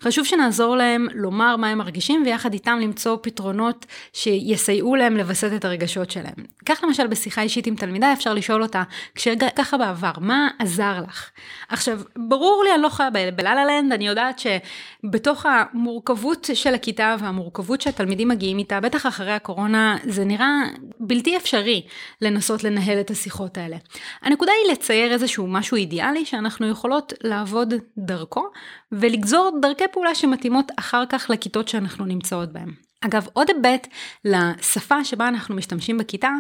חשוב 0.03 0.25
שנעזור 0.25 0.77
להם 0.77 1.07
לומר 1.15 1.57
מה 1.57 1.69
הם 1.69 1.79
מרגישים 1.79 2.23
ויחד 2.27 2.53
איתם 2.53 2.79
למצוא 2.83 3.17
פתרונות 3.23 3.87
שיסייעו 4.13 4.97
להם 4.97 5.17
לווסת 5.17 5.51
את 5.57 5.65
הרגשות 5.65 6.11
שלהם. 6.11 6.35
כך 6.67 6.85
למשל 6.85 7.07
בשיחה 7.07 7.43
אישית 7.43 7.67
עם 7.67 7.75
תלמידה 7.75 8.13
אפשר 8.13 8.35
לשאול 8.35 8.63
אותה, 8.63 8.83
כשככה 9.15 9.79
בעבר, 9.79 10.13
מה 10.21 10.49
עזר 10.73 11.01
לך? 11.09 11.31
עכשיו, 11.69 12.01
ברור 12.17 12.65
לי, 12.65 12.75
אני 12.75 12.83
לא 12.83 12.89
חיה 12.89 13.11
בלה 13.11 13.65
לנד, 13.65 13.93
אני 13.93 14.07
יודעת 14.07 14.39
שבתוך 14.39 15.47
המורכבות 15.47 16.51
של 16.55 16.75
הכיתה 16.75 17.17
והמורכבות 17.19 17.81
שהתלמידים 17.81 18.29
מגיעים 18.29 18.59
איתה, 18.59 18.81
בטח 18.81 19.07
אחרי 19.07 19.33
הקורונה, 19.33 19.97
זה 20.05 20.25
נראה 20.25 20.63
בלתי 21.01 21.37
אפשרי 21.37 21.87
לנסות 22.21 22.65
לנהל 22.65 23.01
את 23.01 23.11
השיחות 23.11 23.59
האלה. 23.59 23.77
הנקודה 24.23 24.53
היא 24.53 24.73
לצייר 24.73 25.13
איזשהו 25.13 25.47
משהו 25.47 25.77
אידיאלי 25.77 26.25
שאנחנו 26.25 26.69
יכולות 26.69 27.13
לעבוד 27.25 27.75
דרכו 27.99 28.45
ולגזור 28.93 29.51
דרכי 29.63 29.85
פעולה 29.93 30.15
שמתאימות 30.15 30.73
אחר 30.77 31.05
כך 31.09 31.31
לכיתות 31.31 31.69
שאנחנו 31.69 32.05
נמצאות 32.05 32.53
בהן. 32.53 32.92
אגב, 33.07 33.27
עוד 33.33 33.49
היבט 33.49 33.87
לשפה 34.25 35.05
שבה 35.05 35.29
אנחנו 35.29 35.55
משתמשים 35.55 35.99
בכיתה, 35.99 36.31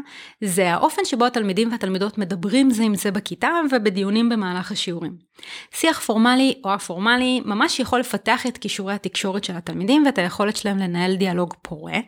זה 0.41 0.73
האופן 0.73 1.05
שבו 1.05 1.25
התלמידים 1.25 1.71
והתלמידות 1.71 2.19
מדברים 2.19 2.71
זה 2.71 2.83
עם 2.83 2.95
זה 2.95 3.11
בכיתה 3.11 3.51
ובדיונים 3.71 4.29
במהלך 4.29 4.73
השיעורים. 4.73 5.32
שיח 5.75 6.01
פורמלי 6.01 6.55
או 6.65 6.73
הפורמלי 6.73 7.41
ממש 7.45 7.81
יכול 7.81 8.01
לפתח 8.01 8.47
את 8.47 8.59
כישורי 8.59 8.95
התקשורת 8.95 9.45
של 9.45 9.57
התלמידים 9.57 10.07
ואת 10.07 10.19
היכולת 10.19 10.57
שלהם 10.57 10.79
לנהל 10.79 11.17
דיאלוג 11.17 11.55
פורה, 11.63 11.99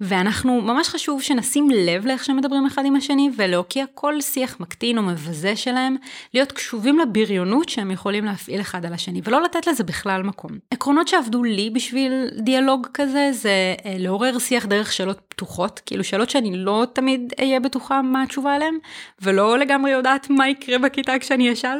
ואנחנו 0.00 0.60
ממש 0.60 0.88
חשוב 0.88 1.22
שנשים 1.22 1.70
לב 1.70 2.06
לאיך 2.06 2.24
שהם 2.24 2.36
מדברים 2.36 2.66
אחד 2.66 2.84
עם 2.84 2.96
השני 2.96 3.30
ולהוקיע 3.36 3.84
כל 3.94 4.20
שיח 4.20 4.60
מקטין 4.60 4.98
או 4.98 5.02
מבזה 5.02 5.56
שלהם, 5.56 5.96
להיות 6.34 6.52
קשובים 6.52 6.98
לבריונות 6.98 7.68
שהם 7.68 7.90
יכולים 7.90 8.24
להפעיל 8.24 8.60
אחד 8.60 8.86
על 8.86 8.92
השני 8.92 9.20
ולא 9.24 9.42
לתת 9.42 9.66
לזה 9.66 9.84
בכלל 9.84 10.22
מקום. 10.22 10.50
עקרונות 10.70 11.08
שעבדו 11.08 11.44
לי 11.44 11.70
בשביל 11.70 12.28
דיאלוג 12.38 12.86
כזה 12.94 13.30
זה 13.32 13.74
אה, 13.84 13.94
לעורר 13.98 14.38
שיח 14.38 14.66
דרך 14.66 14.92
שאלות 14.92 15.20
פתוחות, 15.28 15.80
כאילו 15.86 16.04
שאלות 16.04 16.30
שאני 16.30 16.56
לא 16.56 16.86
תמיד 16.92 17.32
אהיה 17.40 17.60
בטוחה 17.60 18.02
מה 18.02 18.22
התשובה 18.22 18.54
עליהן, 18.54 18.74
ולא 19.22 19.58
לגמרי 19.58 19.90
יודעת 19.90 20.30
מה 20.30 20.48
יקרה 20.48 20.78
בכיתה 20.78 21.18
כשאני 21.18 21.52
אשאל. 21.52 21.78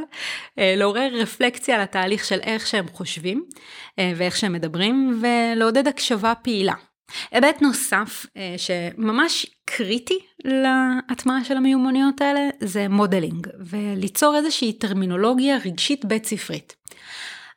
אה, 0.58 0.74
לעורר 0.88 1.10
רפלקציה 1.14 1.74
על 1.74 1.80
התהליך 1.80 2.24
של 2.24 2.38
איך 2.42 2.66
שהם 2.66 2.86
חושבים 2.92 3.44
אה, 3.98 4.12
ואיך 4.16 4.36
שהם 4.36 4.52
מדברים, 4.52 5.22
ולעודד 5.22 5.88
הקשבה 5.88 6.32
פעילה. 6.42 6.74
היבט 7.30 7.62
נוסף 7.62 8.26
אה, 8.36 8.54
שממש 8.56 9.46
קריטי 9.64 10.18
להטמעה 10.44 11.44
של 11.44 11.56
המיומנויות 11.56 12.20
האלה 12.20 12.48
זה 12.60 12.88
modeling, 12.88 13.46
וליצור 13.60 14.36
איזושהי 14.36 14.72
טרמינולוגיה 14.72 15.56
רגשית 15.64 16.04
בית 16.04 16.26
ספרית. 16.26 16.76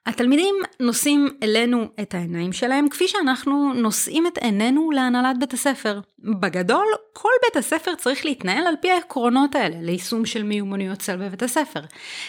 התלמידים 0.05 0.55
נושאים 0.79 1.27
אלינו 1.43 1.85
את 2.01 2.13
העיניים 2.13 2.53
שלהם, 2.53 2.89
כפי 2.89 3.07
שאנחנו 3.07 3.73
נושאים 3.73 4.27
את 4.27 4.37
עינינו 4.37 4.91
להנהלת 4.91 5.39
בית 5.39 5.53
הספר. 5.53 5.99
בגדול, 6.19 6.85
כל 7.13 7.29
בית 7.43 7.55
הספר 7.55 7.95
צריך 7.95 8.25
להתנהל 8.25 8.67
על 8.67 8.75
פי 8.81 8.91
העקרונות 8.91 9.55
האלה 9.55 9.81
ליישום 9.81 10.25
של 10.25 10.43
מיומנויות 10.43 11.01
SEL 11.01 11.17
בבית 11.17 11.43
הספר. 11.43 11.81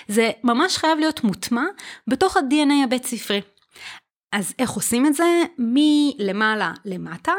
זה 0.08 0.30
ממש 0.44 0.76
חייב 0.76 0.98
להיות 0.98 1.24
מוטמע 1.24 1.64
בתוך 2.08 2.36
ה-DNA 2.36 2.84
הבית 2.84 3.04
ספרי. 3.04 3.40
אז 4.32 4.54
איך 4.58 4.70
עושים 4.70 5.06
את 5.06 5.14
זה? 5.14 5.42
מלמעלה 5.58 6.72
למטה 6.84 7.32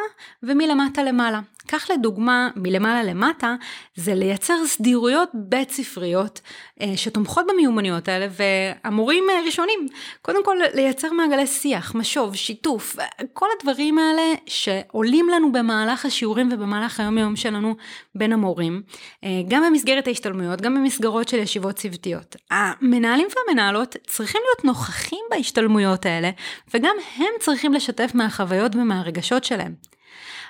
ומלמטה 0.44 1.04
למעלה. 1.04 1.40
כך 1.68 1.90
לדוגמה, 1.94 2.50
מלמעלה 2.56 3.04
למטה, 3.04 3.56
זה 3.96 4.16
לייצר 4.16 4.66
סדירויות 4.66 5.30
בית 5.34 5.72
ספריות 5.72 6.42
אה, 6.82 6.98
שתומכות 6.98 7.46
במיומנויות 7.50 8.08
האלה, 8.08 8.28
והמורים 8.32 9.24
אה, 9.30 9.42
ראשונים, 9.46 9.88
קודם 10.22 10.46
כל 10.46 10.58
לייצר 10.74 11.14
מעגלי 11.14 11.48
שיח, 11.48 11.96
משוב, 11.96 12.36
שיתוף, 12.36 12.96
כל 13.34 13.48
הדברים 13.60 13.98
האלה 14.00 14.34
שעולים 14.46 15.30
לנו 15.30 15.52
במהלך 15.52 16.06
השיעורים 16.06 16.50
ובמהלך 16.52 17.00
היום 17.00 17.18
יום 17.18 17.36
שלנו 17.36 17.76
בין 18.16 18.34
המורים, 18.34 18.82
אה, 19.24 19.30
גם 19.48 19.64
במסגרת 19.68 20.08
ההשתלמויות, 20.08 20.62
גם 20.62 20.76
במסגרות 20.76 21.28
של 21.28 21.38
ישיבות 21.38 21.76
צוותיות. 21.76 22.36
המנהלים 22.52 23.28
והמנהלות 23.48 23.96
צריכים 24.08 24.42
להיות 24.46 24.66
נוכחים 24.66 25.20
בהשתלמויות 25.32 26.06
האלה, 26.06 26.30
וגם 26.74 26.96
הם 27.18 27.32
צריכים 27.40 27.74
לשתף 27.74 28.12
מהחוויות 28.14 28.76
ומהרגשות 28.76 29.44
שלהם. 29.44 29.74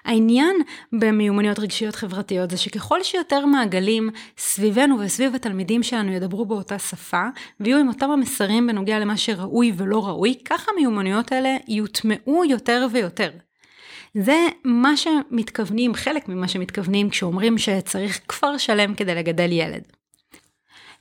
העניין 0.05 0.55
במיומנויות 0.93 1.59
רגשיות 1.59 1.95
חברתיות 1.95 2.51
זה 2.51 2.57
שככל 2.57 3.03
שיותר 3.03 3.45
מעגלים 3.45 4.09
סביבנו 4.37 4.99
וסביב 4.99 5.35
התלמידים 5.35 5.83
שלנו 5.83 6.11
ידברו 6.11 6.45
באותה 6.45 6.79
שפה, 6.79 7.23
ויהיו 7.59 7.77
עם 7.77 7.87
אותם 7.87 8.11
המסרים 8.11 8.67
בנוגע 8.67 8.99
למה 8.99 9.17
שראוי 9.17 9.73
ולא 9.77 10.07
ראוי, 10.07 10.35
ככה 10.45 10.71
המיומנויות 10.71 11.31
האלה 11.31 11.57
יוטמעו 11.67 12.45
יותר 12.45 12.87
ויותר. 12.91 13.29
זה 14.13 14.47
מה 14.63 14.97
שמתכוונים, 14.97 15.93
חלק 15.93 16.29
ממה 16.29 16.47
שמתכוונים 16.47 17.09
כשאומרים 17.09 17.57
שצריך 17.57 18.19
כפר 18.27 18.57
שלם 18.57 18.95
כדי 18.95 19.15
לגדל 19.15 19.51
ילד. 19.51 19.83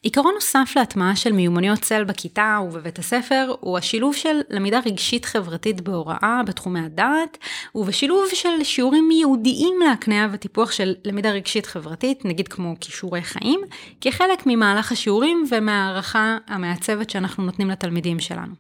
עיקרון 0.03 0.35
נוסף 0.35 0.73
להטמעה 0.77 1.17
של 1.17 1.33
מיומנויות 1.33 1.79
צל 1.79 2.05
בכיתה 2.05 2.59
ובבית 2.65 2.99
הספר 2.99 3.55
הוא 3.61 3.79
השילוב 3.79 4.15
של 4.15 4.41
למידה 4.51 4.81
רגשית 4.87 5.25
חברתית 5.25 5.81
בהוראה 5.81 6.41
בתחומי 6.47 6.81
הדעת 6.81 7.39
ובשילוב 7.75 8.25
של 8.35 8.65
שיעורים 8.65 9.11
ייעודיים 9.11 9.75
להקניה 9.89 10.29
וטיפוח 10.33 10.73
של 10.73 10.95
למידה 11.05 11.31
רגשית 11.31 11.67
חברתית, 11.67 12.25
נגיד 12.25 12.49
כמו 12.49 12.75
כישורי 12.81 13.23
חיים, 13.23 13.61
כחלק 14.01 14.47
ממהלך 14.47 14.93
השיעורים 14.93 15.45
ומהערכה 15.51 16.37
המעצבת 16.47 17.11
שאנחנו 17.11 17.45
נותנים 17.45 17.71
לתלמידים 17.71 18.21
שלנו. 18.21 18.55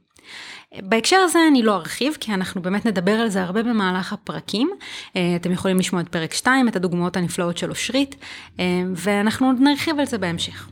בהקשר 0.78 1.16
הזה 1.16 1.38
אני 1.48 1.62
לא 1.62 1.74
ארחיב, 1.74 2.16
כי 2.20 2.34
אנחנו 2.34 2.62
באמת 2.62 2.86
נדבר 2.86 3.12
על 3.12 3.28
זה 3.28 3.42
הרבה 3.42 3.62
במהלך 3.62 4.12
הפרקים. 4.12 4.70
אה, 5.16 5.36
אתם 5.36 5.52
יכולים 5.52 5.78
לשמוע 5.78 6.02
את 6.02 6.08
פרק 6.08 6.34
2, 6.34 6.68
את 6.68 6.76
הדוגמאות 6.76 7.16
הנפלאות 7.16 7.58
של 7.58 7.70
אושרית, 7.70 8.16
אה, 8.60 8.64
ואנחנו 8.94 9.52
נרחיב 9.52 9.98
על 9.98 10.06
זה 10.06 10.18
בהמשך. 10.18 10.68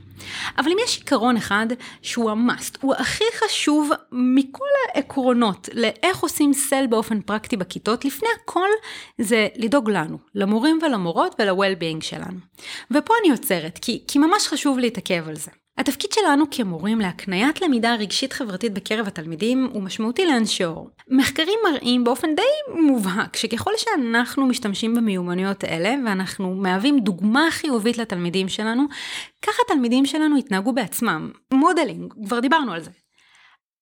אבל 0.59 0.70
אם 0.70 0.76
יש 0.85 0.98
עיקרון 0.98 1.37
אחד 1.37 1.66
שהוא 2.02 2.30
המאסט, 2.30 2.78
הוא 2.80 2.94
הכי 2.94 3.24
חשוב 3.44 3.90
מכל 4.12 4.64
העקרונות 4.94 5.68
לאיך 5.74 6.20
עושים 6.20 6.52
סל 6.52 6.87
באופן 6.87 7.20
פרקטי 7.20 7.56
בכיתות, 7.56 8.04
לפני 8.04 8.28
הכל 8.42 8.68
זה 9.18 9.48
לדאוג 9.56 9.90
לנו, 9.90 10.18
למורים 10.35 10.78
ולמורות 10.83 11.35
ול-well-being 11.38 12.04
שלנו. 12.04 12.38
ופה 12.90 13.14
אני 13.22 13.30
עוצרת, 13.30 13.78
כי, 13.83 14.04
כי 14.09 14.18
ממש 14.18 14.46
חשוב 14.46 14.78
להתעכב 14.78 15.28
על 15.28 15.37
זה. 15.37 15.50
התפקיד 15.80 16.12
שלנו 16.12 16.44
כמורים 16.50 17.00
להקניית 17.00 17.60
למידה 17.60 17.94
רגשית 17.94 18.32
חברתית 18.32 18.74
בקרב 18.74 19.06
התלמידים 19.06 19.70
הוא 19.72 19.82
משמעותי 19.82 20.26
לאין 20.26 20.64
שיעור. 20.64 20.90
מחקרים 21.08 21.58
מראים 21.70 22.04
באופן 22.04 22.34
די 22.34 22.42
מובהק 22.86 23.36
שככל 23.36 23.70
שאנחנו 23.76 24.46
משתמשים 24.46 24.94
במיומנויות 24.94 25.64
אלה 25.64 25.94
ואנחנו 26.06 26.54
מהווים 26.54 27.00
דוגמה 27.00 27.48
חיובית 27.50 27.98
לתלמידים 27.98 28.48
שלנו, 28.48 28.84
ככה 29.42 29.62
התלמידים 29.66 30.06
שלנו 30.06 30.38
יתנהגו 30.38 30.72
בעצמם. 30.72 31.30
modeling, 31.52 32.14
כבר 32.24 32.40
דיברנו 32.40 32.72
על 32.72 32.80
זה. 32.80 32.90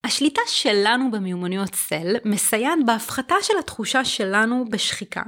השליטה 0.04 0.40
שלנו 0.46 1.10
במיומנויות 1.10 1.74
SEL 1.74 2.16
מסייעת 2.24 2.78
בהפחתה 2.86 3.34
של 3.42 3.54
התחושה 3.58 4.04
שלנו 4.04 4.64
בשחיקה, 4.70 5.22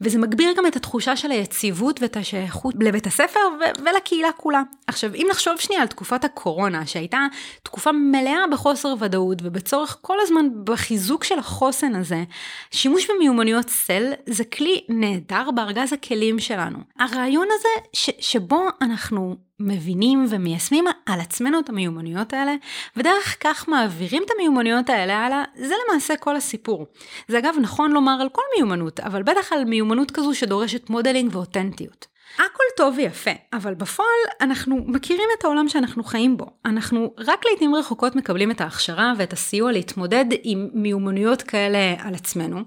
וזה 0.00 0.18
מגביר 0.18 0.52
גם 0.56 0.66
את 0.66 0.76
התחושה 0.76 1.16
של 1.16 1.30
היציבות 1.30 2.02
ואת 2.02 2.16
השייכות 2.16 2.74
לבית 2.80 3.06
הספר 3.06 3.40
ו- 3.60 3.82
ולקהילה 3.84 4.32
כולה. 4.32 4.62
עכשיו, 4.86 5.14
אם 5.14 5.26
נחשוב 5.30 5.56
שנייה 5.58 5.82
על 5.82 5.88
תקופת 5.88 6.24
הקורונה, 6.24 6.86
שהייתה 6.86 7.26
תקופה 7.62 7.92
מלאה 7.92 8.46
בחוסר 8.52 8.94
ודאות 9.00 9.38
ובצורך 9.42 9.98
כל 10.00 10.16
הזמן 10.20 10.46
בחיזוק 10.64 11.24
של 11.24 11.38
החוסן 11.38 11.94
הזה, 11.94 12.24
שימוש 12.70 13.06
במיומנויות 13.10 13.70
SEL 13.70 14.12
זה 14.26 14.44
כלי 14.44 14.84
נהדר 14.88 15.50
בארגז 15.50 15.92
הכלים 15.92 16.38
שלנו. 16.38 16.78
הרעיון 16.98 17.48
הזה 17.52 17.86
ש- 17.92 18.10
שבו 18.30 18.68
אנחנו 18.82 19.36
מבינים 19.60 20.26
ומיישמים 20.30 20.84
על 21.06 21.20
עצמנו 21.20 21.60
את 21.60 21.68
המיומנויות 21.68 22.32
האלה, 22.32 22.54
ודרך 22.96 23.36
כך 23.40 23.68
מעבירים 23.68 24.22
את 24.22 24.30
המיומנויות 24.30 24.90
האלה 24.90 25.18
הלאה, 25.18 25.44
זה 25.54 25.74
למעשה 25.88 26.16
כל 26.16 26.36
הסיפור. 26.36 26.86
זה 27.28 27.38
אגב 27.38 27.54
נכון 27.60 27.92
לומר 27.92 28.18
על 28.20 28.28
כל 28.28 28.42
מיומנות, 28.56 29.00
אבל 29.00 29.22
בטח 29.22 29.52
על 29.52 29.64
מיומנות 29.64 30.10
כזו 30.10 30.34
שדורשת 30.34 30.90
modeling 30.90 31.34
ואותנטיות. 31.36 32.06
הכל 32.46 32.64
טוב 32.76 32.94
ויפה, 32.96 33.30
אבל 33.52 33.74
בפועל 33.74 34.08
אנחנו 34.40 34.76
מכירים 34.86 35.28
את 35.38 35.44
העולם 35.44 35.68
שאנחנו 35.68 36.04
חיים 36.04 36.36
בו. 36.36 36.46
אנחנו 36.64 37.14
רק 37.18 37.46
לעיתים 37.46 37.74
רחוקות 37.74 38.16
מקבלים 38.16 38.50
את 38.50 38.60
ההכשרה 38.60 39.12
ואת 39.16 39.32
הסיוע 39.32 39.72
להתמודד 39.72 40.24
עם 40.42 40.68
מיומנויות 40.72 41.42
כאלה 41.42 41.94
על 41.98 42.14
עצמנו, 42.14 42.60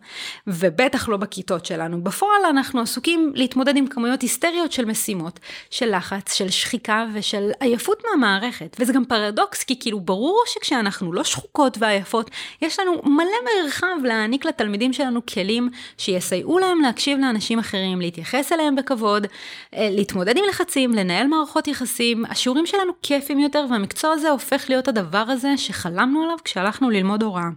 ובטח 0.48 1.10
לא 1.10 1.18
בכיתות 1.18 1.66
שלנו. 1.66 2.04
בפועל 2.04 2.46
אנחנו 2.50 2.82
עסוקים 2.82 3.32
להתמודד 3.36 3.78
עם 3.78 3.88
כמויות 3.88 4.22
היסטריות 4.22 4.72
של 4.72 4.86
משימות, 4.86 5.40
של 5.70 5.96
לחץ, 5.96 6.34
של 6.34 6.50
שחיקה 6.50 7.06
ושל 7.14 7.52
עייפות 7.60 8.04
מהמערכת. 8.10 8.76
וזה 8.80 8.94
גם 8.94 9.06
פרדוקס, 9.06 9.64
כי 9.64 9.80
כאילו 9.80 10.00
ברור 10.00 10.44
שכשאנחנו 10.48 11.14
לא 11.14 11.24
שחוקות 11.24 11.78
ועייפות, 11.80 12.32
יש 12.62 12.80
לנו 12.80 13.02
מלא 13.04 13.64
מרחב 13.64 13.96
להעניק 14.04 14.46
לתלמידים 14.46 14.94
שלנו 14.94 15.26
כלים 15.26 15.70
שיסייעו 15.98 16.60
להם 16.60 16.82
להקשיב 16.82 17.20
לאנשים 17.20 17.60
אחרים, 17.60 18.02
להתייחס 18.02 18.52
אליהם 18.52 18.76
בכבוד, 18.76 19.28
להתמודד 19.74 20.38
עם 20.38 20.44
לחצים, 20.50 20.92
לנהל 20.92 21.28
מערכות 21.28 21.68
יחסים, 21.68 22.26
השיעורים 22.26 22.66
שלנו 22.66 22.94
כיפים 23.02 23.40
יותר 23.40 23.66
והמקצוע 23.70 24.12
הזה 24.12 24.30
הופך 24.30 24.66
להיות 24.70 24.88
הדבר 24.88 25.26
הזה 25.28 25.58
שחלמנו 25.58 26.24
עליו 26.24 26.38
כשהלכנו 26.44 26.90
ללמוד 26.90 27.24
הוראה. 27.24 27.50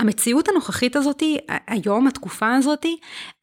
המציאות 0.00 0.48
הנוכחית 0.48 0.96
הזאתי, 0.96 1.38
היום, 1.66 2.06
התקופה 2.06 2.54
הזאתי, 2.54 2.96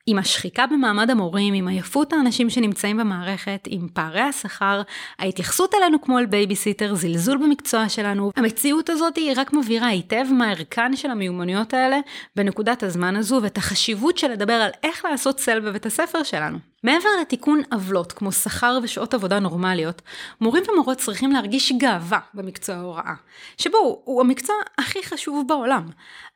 עם 0.06 0.18
השחיקה 0.18 0.66
במעמד 0.68 1.10
המורים, 1.10 1.54
עם 1.54 1.68
עייפות 1.68 2.14
האנשים 2.14 2.50
שנמצאים 2.50 2.98
במערכת, 2.98 3.68
עם 3.68 3.88
פערי 3.94 4.22
השכר, 4.22 4.82
ההתייחסות 5.20 5.74
אלינו 5.76 6.02
כמו 6.02 6.20
אל 6.20 6.26
בייביסיטר, 6.26 6.96
זלזול 6.96 7.38
במקצוע 7.38 7.90
שלנו, 7.90 8.32
המציאות 8.36 8.90
הזאת 8.90 9.16
היא 9.16 9.34
רק 9.36 9.54
מבהירה 9.54 9.88
היטב 9.88 10.26
מה 10.32 10.50
ערכן 10.50 10.96
של 10.96 11.12
המיומנויות 11.12 11.74
האלה 11.74 12.00
בנקודת 12.36 12.84
הזמן 12.84 13.16
הזו, 13.16 13.40
ואת 13.44 13.58
החשיבות 13.58 14.18
של 14.18 14.32
לדבר 14.32 14.54
על 14.54 14.72
איך 14.84 15.06
לעשות 15.06 15.40
SEL 15.40 15.60
בבית 15.60 15.86
הספר 15.86 16.24
שלנו. 16.24 16.71
מעבר 16.84 17.10
לתיקון 17.22 17.62
עוולות 17.72 18.12
כמו 18.12 18.32
שכר 18.32 18.80
ושעות 18.84 19.14
עבודה 19.14 19.40
נורמליות, 19.40 20.02
מורים 20.42 20.64
ומורות 20.72 20.98
צריכים 20.98 21.32
להרגיש 21.32 21.72
גאווה 21.72 22.20
במקצוע 22.34 22.76
ההוראה, 22.76 23.14
שבו 23.58 24.02
הוא 24.04 24.22
המקצוע 24.22 24.56
הכי 24.78 25.04
חשוב 25.04 25.48
בעולם. 25.48 25.84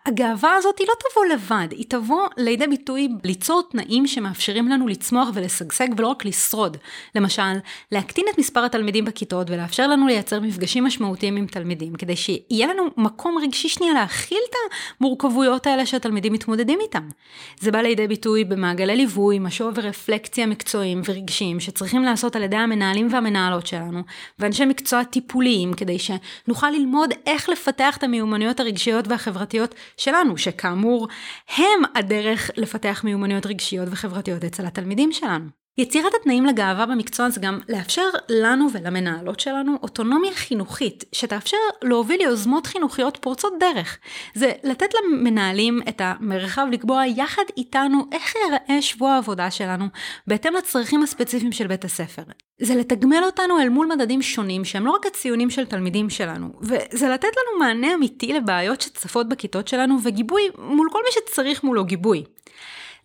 הגאווה 0.06 0.56
הזאת 0.56 0.80
היא 0.80 0.88
לא 0.88 0.94
תבוא 1.00 1.26
לבד, 1.26 1.68
היא 1.72 1.86
תבוא 1.90 2.28
לידי 2.38 2.68
ביטוי 2.68 3.10
ליצור 3.24 3.64
תנאים 3.72 4.08
שמאפשרים 4.08 4.68
לנו 4.68 4.88
לצמוח 4.88 5.28
ולשגשג 5.34 5.88
ולא 5.98 6.08
רק 6.08 6.26
לשרוד. 6.26 6.78
למשל, 7.16 7.42
להקטין 7.92 8.26
את 8.34 8.40
מספר 8.40 8.66
התלמידים 8.66 9.06
בכיתות 9.06 9.50
ולאפשר 9.50 9.88
לנו 9.88 10.08
לייצר 10.08 10.40
מפגשים 10.40 10.84
משמעותיים 10.84 11.36
עם 11.36 11.48
תלמידים, 11.48 11.96
כדי 11.96 12.16
שיהיה 12.16 12.68
לנו 12.68 12.84
מקום 12.98 13.38
רגשי 13.44 13.70
שנייה 13.70 13.94
להכיל 13.94 14.42
את 14.50 14.56
המורכבויות 15.00 15.68
האלה 15.68 15.86
שהתלמידים 15.86 16.34
מתמודדים 16.34 16.80
איתם. 16.82 17.10
זה 17.60 17.72
בא 17.72 17.80
לידי 17.80 18.08
ביטוי 18.08 18.44
במעגלי 18.44 18.96
ליווי, 18.96 19.40
משוב 19.40 19.74
ורפלקציה 19.76 20.35
מקצועיים 20.46 21.02
ורגשיים 21.06 21.60
שצריכים 21.60 22.04
לעשות 22.04 22.36
על 22.36 22.44
ידי 22.44 22.56
המנהלים 22.56 23.08
והמנהלות 23.12 23.68
שלנו, 23.68 24.02
ואנשי 24.40 24.66
מקצוע 24.66 25.04
טיפוליים, 25.04 25.74
כדי 25.74 25.98
שנוכל 26.00 26.70
ללמוד 26.70 27.10
איך 27.26 27.50
לפתח 27.50 27.98
את 27.98 28.04
המיומנויות 28.04 28.60
הרגשיות 28.60 29.08
והחברתיות 29.08 29.76
שלנו, 29.98 30.38
שכאמור, 30.38 31.08
הם 31.58 31.82
הדרך 31.96 32.52
לפתח 32.58 33.02
מיומנויות 33.04 33.46
רגשיות 33.46 33.88
וחברתיות 33.92 34.44
אצל 34.44 34.66
התלמידים 34.66 35.12
שלנו. 35.12 35.65
יצירת 35.78 36.14
התנאים 36.22 36.46
לגאווה 36.46 36.86
במקצוע 36.86 37.30
זה 37.30 37.40
גם 37.42 37.60
לאפשר 37.70 38.10
לנו 38.30 38.68
ולמנהלות 38.74 39.40
שלנו 39.40 39.78
אוטונומיה 39.84 40.34
חינוכית, 40.34 41.04
שתאפשר 41.12 41.58
להוביל 41.84 42.22
יוזמות 42.22 42.68
חינוכיות 42.68 43.18
פורצות 43.22 43.54
דרך. 43.60 43.98
זה 44.34 44.52
לתת 44.64 44.90
למנהלים 44.94 45.80
את 45.90 46.02
המרחב 46.04 46.68
לקבוע 46.72 47.06
יחד 47.06 47.44
איתנו 47.58 48.06
איך 48.12 48.34
ייראה 48.36 48.82
שבוע 48.82 49.12
העבודה 49.12 49.52
שלנו, 49.52 49.86
בהתאם 50.28 50.54
לצרכים 50.54 51.04
הספציפיים 51.04 51.52
של 51.52 51.68
בית 51.68 51.86
הספר. 51.86 52.24
זה 52.62 52.76
לתגמל 52.76 53.24
אותנו 53.24 53.60
אל 53.60 53.70
מול 53.70 53.88
מדדים 53.96 54.22
שונים 54.22 54.66
שהם 54.66 54.86
לא 54.86 54.92
רק 54.92 55.06
הציונים 55.06 55.50
של 55.50 55.66
תלמידים 55.66 56.10
שלנו, 56.10 56.50
וזה 56.62 57.10
לתת 57.10 57.24
לנו 57.24 57.60
מענה 57.60 57.94
אמיתי 57.94 58.34
לבעיות 58.34 58.82
שצפות 58.82 59.30
בכיתות 59.30 59.68
שלנו 59.68 59.98
וגיבוי 60.04 60.42
מול 60.58 60.88
כל 60.92 61.00
מי 61.06 61.12
שצריך 61.12 61.64
מולו 61.64 61.86
גיבוי. 61.86 62.24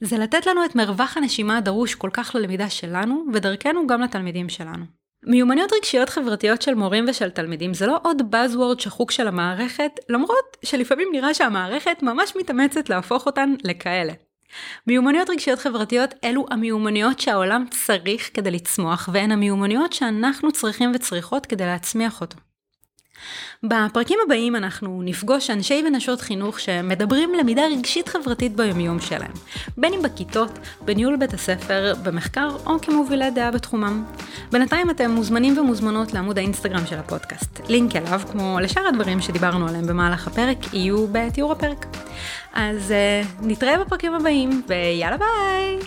זה 0.01 0.19
לתת 0.19 0.47
לנו 0.47 0.65
את 0.65 0.75
מרווח 0.77 1.17
הנשימה 1.17 1.57
הדרוש 1.57 1.95
כל 1.95 2.11
כך 2.13 2.35
ללמידה 2.35 2.71
שלנו, 2.71 3.25
ודרכנו 3.33 3.87
גם 3.87 4.01
לתלמידים 4.01 4.49
שלנו. 4.49 4.85
מיומנויות 5.27 5.73
רגשיות 5.73 6.09
חברתיות 6.09 6.63
של 6.63 6.75
מורים 6.75 7.05
ושל 7.09 7.31
תלמידים 7.31 7.75
זה 7.75 7.87
לא 7.87 7.99
עוד 8.03 8.23
Buzzword 8.35 8.83
שחוק 8.83 9.11
של 9.11 9.29
המערכת, 9.29 9.93
למרות 10.09 10.57
שלפעמים 10.65 11.09
נראה 11.13 11.35
שהמערכת 11.35 12.03
ממש 12.03 12.33
מתאמצת 12.37 12.89
להפוך 12.89 13.27
אותן 13.27 13.55
לכאלה. 13.65 14.13
מיומנויות 14.87 15.31
רגשיות 15.31 15.59
חברתיות 15.59 16.15
אלו 16.25 16.47
המיומנויות 16.51 17.21
שהעולם 17.21 17.65
צריך 17.71 18.31
כדי 18.35 18.51
לצמוח, 18.51 19.09
והן 19.13 19.33
המיומנויות 19.33 19.93
שאנחנו 19.93 20.53
צריכים 20.53 20.93
וצריכות 20.95 21.47
כדי 21.47 21.67
להצמיח 21.67 22.21
אותו. 22.21 22.37
בפרקים 23.63 24.19
הבאים 24.27 24.57
אנחנו 24.57 25.03
נפגוש 25.05 25.51
אנשי 25.51 25.83
ונשות 25.87 26.21
חינוך 26.21 26.61
שמדברים 26.61 27.35
למידה 27.35 27.63
רגשית 27.67 28.09
חברתית 28.09 28.57
ביומיום 28.57 29.01
שלהם, 29.01 29.33
בין 29.77 29.93
אם 29.95 30.03
בכיתות, 30.03 30.59
בניהול 30.81 31.17
בית 31.17 31.35
הספר, 31.35 31.95
במחקר 32.03 32.49
או 32.67 32.81
כמובילי 32.81 33.31
דעה 33.31 33.51
בתחומם. 33.51 34.05
בינתיים 34.53 34.91
אתם 34.91 35.11
מוזמנים 35.11 35.59
ומוזמנות 35.59 36.13
לעמוד 36.13 36.39
האינסטגרם 36.39 36.87
של 36.87 36.99
הפודקאסט. 36.99 37.61
לינק 37.69 37.97
אליו, 37.97 38.21
כמו 38.33 38.59
לשאר 38.63 38.87
הדברים 38.87 39.21
שדיברנו 39.21 39.69
עליהם 39.69 39.87
במהלך 39.87 40.27
הפרק, 40.27 40.75
יהיו 40.75 41.07
בתיאור 41.13 41.53
הפרק. 41.53 41.87
אז 42.55 42.91
uh, 42.91 43.47
נתראה 43.47 43.85
בפרקים 43.85 44.15
הבאים, 44.15 44.63
ויאללה 44.69 45.17
ביי! 45.17 45.79